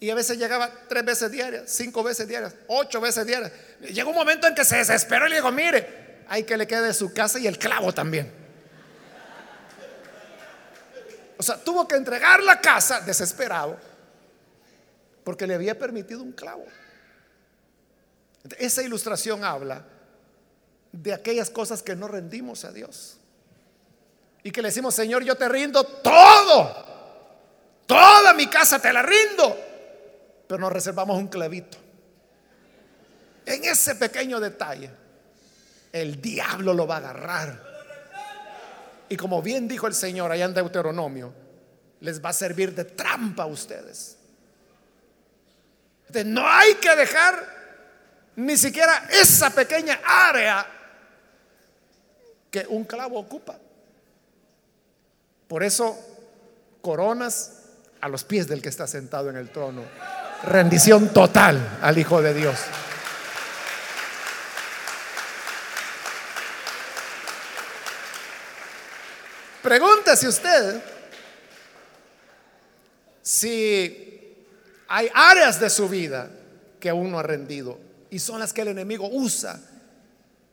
[0.01, 3.51] y a veces llegaba tres veces diarias, cinco veces diarias, ocho veces diarias.
[3.81, 6.95] Llegó un momento en que se desesperó y le dijo, mire, hay que le quede
[6.95, 8.33] su casa y el clavo también.
[11.37, 13.77] O sea, tuvo que entregar la casa desesperado
[15.25, 16.65] porque le había permitido un clavo.
[18.57, 19.85] Esa ilustración habla
[20.93, 23.19] de aquellas cosas que no rendimos a Dios.
[24.45, 26.87] Y que le decimos, Señor, yo te rindo todo.
[27.87, 29.68] Toda mi casa te la rindo
[30.49, 31.77] pero nos reservamos un clavito.
[33.45, 34.91] En ese pequeño detalle,
[35.93, 37.69] el diablo lo va a agarrar.
[39.11, 41.33] Y como bien dijo el Señor allá en Deuteronomio,
[42.01, 44.17] les va a servir de trampa a ustedes.
[46.07, 47.59] Entonces, no hay que dejar
[48.37, 50.67] ni siquiera esa pequeña área
[52.51, 53.59] que un clavo ocupa.
[55.47, 55.99] Por eso,
[56.81, 57.63] coronas
[58.01, 59.83] a los pies del que está sentado en el trono.
[60.45, 62.59] Rendición total al Hijo de Dios.
[69.63, 70.83] Pregúntese usted
[73.21, 74.37] si
[74.89, 76.31] hay áreas de su vida
[76.81, 77.79] que aún no ha rendido
[78.09, 79.61] y son las que el enemigo usa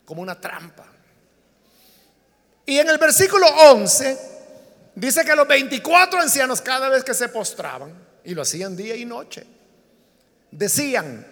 [0.04, 0.86] como una trampa.
[2.66, 4.18] Y en el versículo 11
[4.96, 9.04] dice que los 24 ancianos cada vez que se postraban, y lo hacían día y
[9.04, 9.46] noche,
[10.50, 11.26] decían,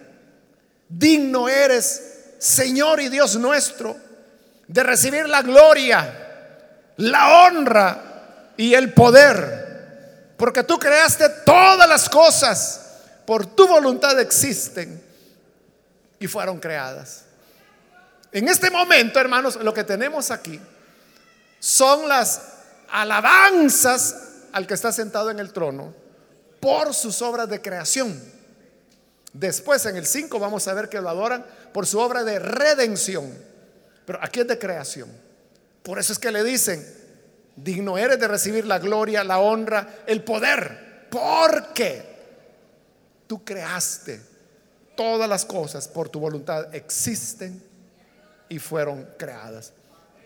[0.89, 3.95] digno eres, Señor y Dios nuestro,
[4.67, 6.25] de recibir la gloria
[6.97, 12.81] la honra y el poder, porque tú creaste todas las cosas,
[13.25, 15.03] por tu voluntad existen
[16.19, 17.23] y fueron creadas.
[18.31, 20.59] En este momento, hermanos, lo que tenemos aquí
[21.59, 22.41] son las
[22.89, 24.15] alabanzas
[24.51, 25.93] al que está sentado en el trono
[26.59, 28.34] por sus obras de creación.
[29.35, 33.33] Después en el 5 vamos a ver que lo adoran por su obra de redención.
[34.05, 35.09] Pero aquí es de creación.
[35.83, 36.85] Por eso es que le dicen,
[37.57, 42.01] digno eres de recibir la gloria, la honra, el poder, porque
[43.27, 44.21] tú creaste
[44.95, 47.61] todas las cosas por tu voluntad, existen
[48.47, 49.73] y fueron creadas.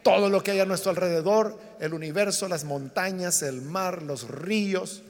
[0.03, 5.01] Todo lo que hay a nuestro alrededor, el universo, las montañas, el mar, los ríos,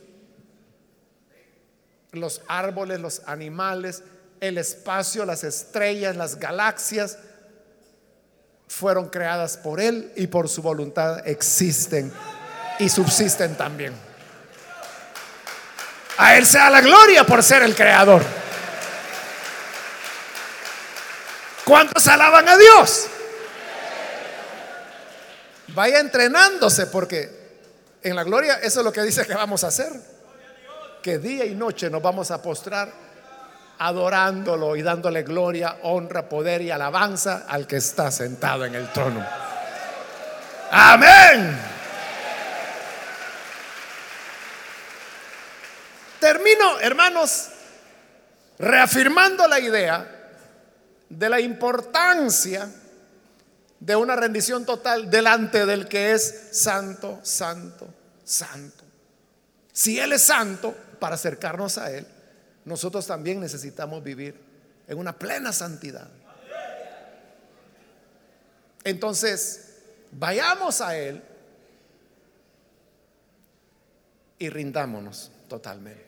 [2.12, 4.03] los árboles, los animales,
[4.39, 7.18] el espacio, las estrellas, las galaxias,
[8.68, 12.12] fueron creadas por Él y por su voluntad existen
[12.78, 13.93] y subsisten también.
[16.18, 18.24] A Él sea la gloria por ser el creador.
[21.66, 23.07] ¿Cuántos alaban a Dios?
[25.70, 27.30] Vaya entrenándose porque
[28.01, 29.91] en la gloria eso es lo que dice que vamos a hacer.
[31.01, 32.91] Que día y noche nos vamos a postrar
[33.79, 39.25] adorándolo y dándole gloria, honra, poder y alabanza al que está sentado en el trono.
[40.71, 41.57] Amén.
[46.19, 47.47] Termino, hermanos,
[48.59, 50.05] reafirmando la idea
[51.07, 52.69] de la importancia
[53.79, 57.87] de una rendición total delante del que es santo, santo,
[58.25, 58.83] santo.
[59.71, 62.05] Si Él es santo, para acercarnos a Él,
[62.65, 64.39] nosotros también necesitamos vivir
[64.87, 66.07] en una plena santidad.
[68.83, 69.77] Entonces,
[70.11, 71.21] vayamos a Él
[74.37, 76.07] y rindámonos totalmente.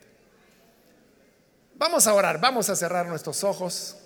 [1.75, 3.97] Vamos a orar, vamos a cerrar nuestros ojos.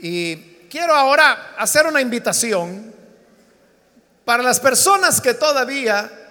[0.00, 0.36] Y
[0.68, 2.94] quiero ahora hacer una invitación
[4.24, 6.27] para las personas que todavía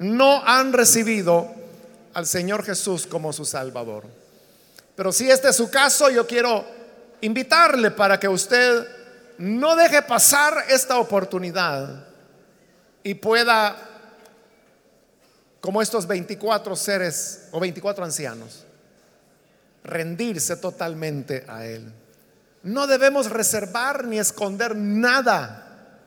[0.00, 1.54] no han recibido
[2.14, 4.04] al Señor Jesús como su Salvador.
[4.96, 6.64] Pero si este es su caso, yo quiero
[7.20, 8.86] invitarle para que usted
[9.38, 12.06] no deje pasar esta oportunidad
[13.02, 13.76] y pueda,
[15.60, 18.64] como estos 24 seres o 24 ancianos,
[19.84, 21.92] rendirse totalmente a Él.
[22.62, 25.98] No debemos reservar ni esconder nada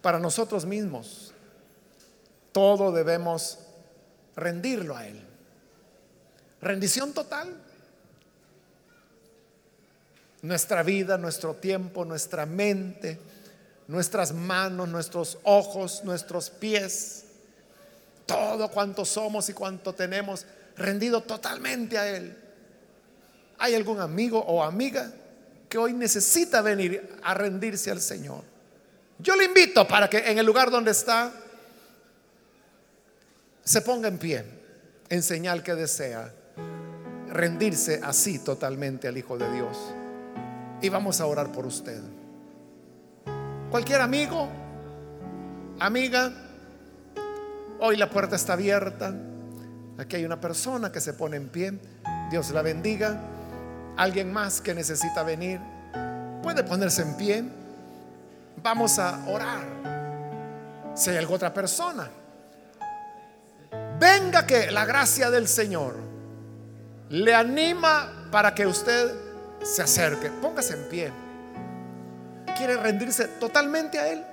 [0.00, 1.25] para nosotros mismos.
[2.56, 3.58] Todo debemos
[4.34, 5.20] rendirlo a Él.
[6.62, 7.54] Rendición total.
[10.40, 13.18] Nuestra vida, nuestro tiempo, nuestra mente,
[13.88, 17.24] nuestras manos, nuestros ojos, nuestros pies,
[18.24, 20.46] todo cuanto somos y cuanto tenemos,
[20.78, 22.34] rendido totalmente a Él.
[23.58, 25.12] ¿Hay algún amigo o amiga
[25.68, 28.42] que hoy necesita venir a rendirse al Señor?
[29.18, 31.34] Yo le invito para que en el lugar donde está,
[33.66, 34.44] se ponga en pie
[35.08, 36.32] en señal que desea
[37.28, 39.76] rendirse así totalmente al Hijo de Dios.
[40.80, 42.00] Y vamos a orar por usted.
[43.68, 44.48] Cualquier amigo,
[45.80, 46.32] amiga,
[47.80, 49.12] hoy la puerta está abierta.
[49.98, 51.72] Aquí hay una persona que se pone en pie.
[52.30, 53.20] Dios la bendiga.
[53.96, 55.60] Alguien más que necesita venir
[56.40, 57.44] puede ponerse en pie.
[58.62, 60.94] Vamos a orar.
[60.94, 62.08] Si hay alguna otra persona
[63.98, 65.94] Venga que la gracia del Señor
[67.08, 69.14] le anima para que usted
[69.62, 70.30] se acerque.
[70.30, 71.12] Póngase en pie.
[72.56, 74.24] ¿Quiere rendirse totalmente a Él?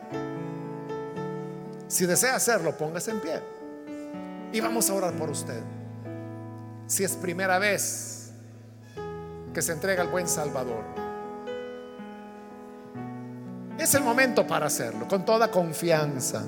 [1.88, 3.42] Si desea hacerlo, póngase en pie.
[4.52, 5.62] Y vamos a orar por usted.
[6.88, 8.32] Si es primera vez
[9.54, 10.84] que se entrega al buen Salvador.
[13.78, 16.44] Es el momento para hacerlo, con toda confianza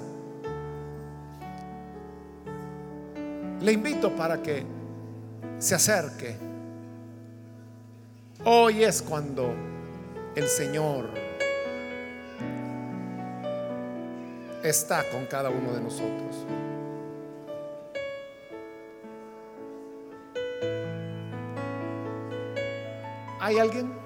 [3.66, 4.64] le invito para que
[5.58, 6.38] se acerque.
[8.44, 9.56] Hoy es cuando
[10.36, 11.10] el Señor
[14.64, 16.46] está con cada uno de nosotros.
[23.40, 24.05] ¿Hay alguien?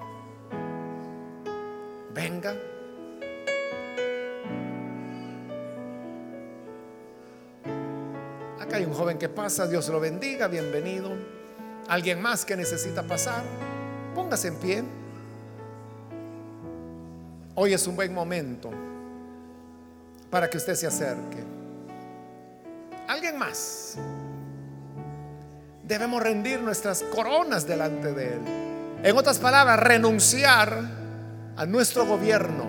[9.10, 11.10] Joven que pasa, Dios lo bendiga, bienvenido.
[11.88, 13.42] ¿Alguien más que necesita pasar?
[14.14, 14.84] Póngase en pie.
[17.56, 18.70] Hoy es un buen momento
[20.30, 21.44] para que usted se acerque.
[23.08, 23.96] ¿Alguien más?
[25.86, 28.42] Debemos rendir nuestras coronas delante de Él.
[29.02, 30.84] En otras palabras, renunciar
[31.58, 32.66] a nuestro gobierno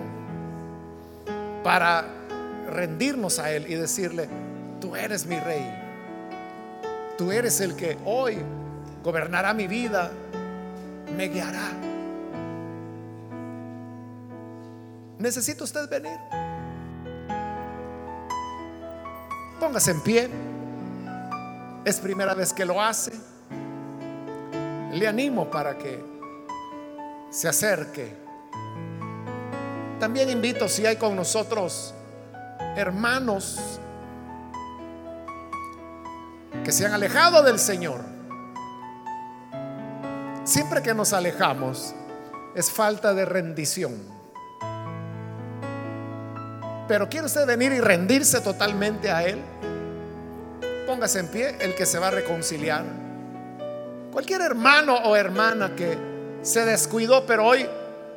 [1.63, 2.03] para
[2.67, 4.27] rendirnos a Él y decirle,
[4.79, 5.80] tú eres mi rey,
[7.21, 8.35] tú eres el que hoy
[9.03, 10.09] gobernará mi vida,
[11.15, 11.69] me guiará.
[15.19, 16.17] ¿Necesita usted venir?
[19.59, 20.29] Póngase en pie.
[21.85, 23.11] Es primera vez que lo hace.
[24.91, 26.03] Le animo para que
[27.29, 28.15] se acerque.
[29.99, 31.93] También invito si hay con nosotros
[32.75, 33.79] hermanos
[36.63, 38.01] que se han alejado del Señor.
[40.43, 41.93] Siempre que nos alejamos
[42.55, 43.93] es falta de rendición.
[46.87, 49.39] Pero ¿quiere usted venir y rendirse totalmente a Él?
[50.85, 52.83] Póngase en pie el que se va a reconciliar.
[54.11, 55.97] Cualquier hermano o hermana que
[56.41, 57.65] se descuidó, pero hoy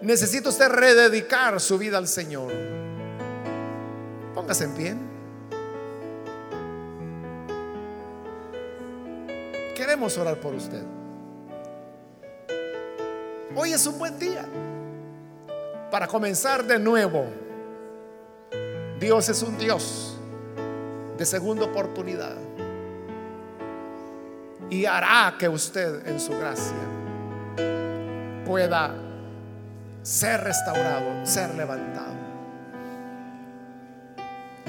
[0.02, 2.52] necesita usted rededicar su vida al Señor.
[4.34, 5.13] Póngase en pie.
[9.74, 10.82] Queremos orar por usted.
[13.56, 14.44] Hoy es un buen día
[15.90, 17.26] para comenzar de nuevo.
[19.00, 20.16] Dios es un Dios
[21.18, 22.36] de segunda oportunidad
[24.70, 26.76] y hará que usted en su gracia
[28.44, 28.94] pueda
[30.02, 32.14] ser restaurado, ser levantado.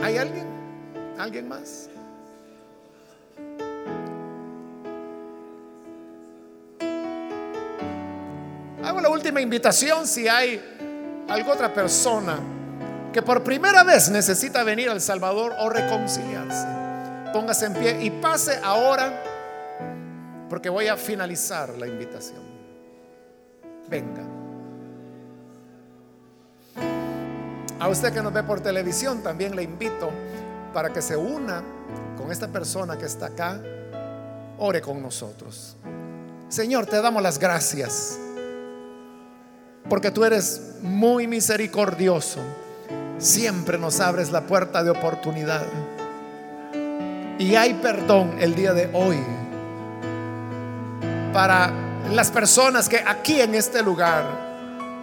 [0.02, 0.48] ¿Hay alguien?
[1.18, 1.90] ¿Alguien más?
[8.86, 10.62] Hago la última invitación si hay
[11.28, 12.38] alguna otra persona
[13.12, 16.68] que por primera vez necesita venir al Salvador o reconciliarse.
[17.34, 19.22] Póngase en pie y pase ahora
[20.50, 22.56] porque voy a finalizar la invitación
[23.88, 24.24] venga.
[27.80, 30.10] A usted que nos ve por televisión, también le invito
[30.74, 31.64] para que se una
[32.18, 33.62] con esta persona que está acá,
[34.58, 35.76] ore con nosotros.
[36.48, 38.18] Señor, te damos las gracias,
[39.90, 42.40] porque tú eres muy misericordioso.
[43.18, 45.66] Siempre nos abres la puerta de oportunidad.
[47.38, 49.18] Y hay perdón el día de hoy
[51.34, 51.70] para
[52.12, 54.24] las personas que aquí en este lugar,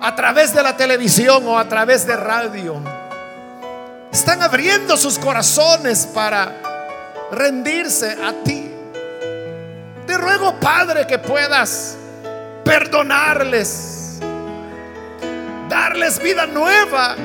[0.00, 2.80] a través de la televisión o a través de radio,
[4.10, 6.52] están abriendo sus corazones para
[7.32, 8.70] rendirse a ti.
[10.06, 11.96] Te ruego, Padre, que puedas
[12.64, 14.01] perdonarles,
[15.72, 17.16] darles vida nueva,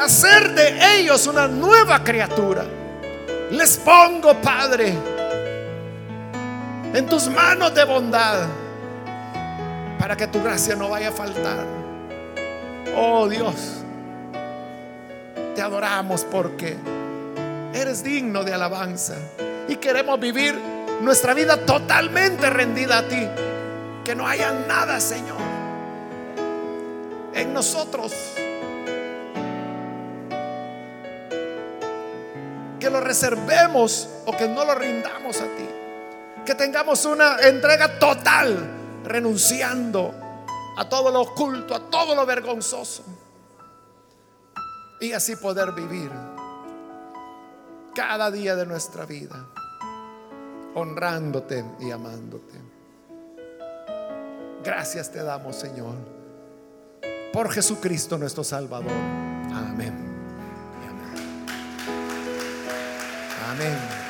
[0.00, 2.64] hacer de ellos una nueva criatura.
[3.50, 4.94] Les pongo, Padre,
[6.94, 8.46] en tus manos de bondad
[9.98, 11.66] para que tu gracia no vaya a faltar.
[12.96, 13.84] Oh Dios,
[15.54, 16.74] te adoramos porque
[17.74, 19.16] eres digno de alabanza
[19.68, 20.58] y queremos vivir
[21.02, 23.28] nuestra vida totalmente rendida a ti.
[24.06, 25.51] Que no haya nada, Señor,
[27.34, 28.12] en nosotros.
[32.78, 35.68] Que lo reservemos o que no lo rindamos a ti.
[36.44, 40.12] Que tengamos una entrega total, renunciando
[40.76, 43.04] a todo lo oculto, a todo lo vergonzoso.
[45.00, 46.10] Y así poder vivir
[47.94, 49.46] cada día de nuestra vida,
[50.74, 52.60] honrándote y amándote.
[54.64, 55.94] Gracias te damos, Señor,
[57.32, 58.92] por Jesucristo nuestro Salvador.
[58.92, 59.94] Amén.
[60.90, 61.18] Amén.
[63.50, 64.01] Amén.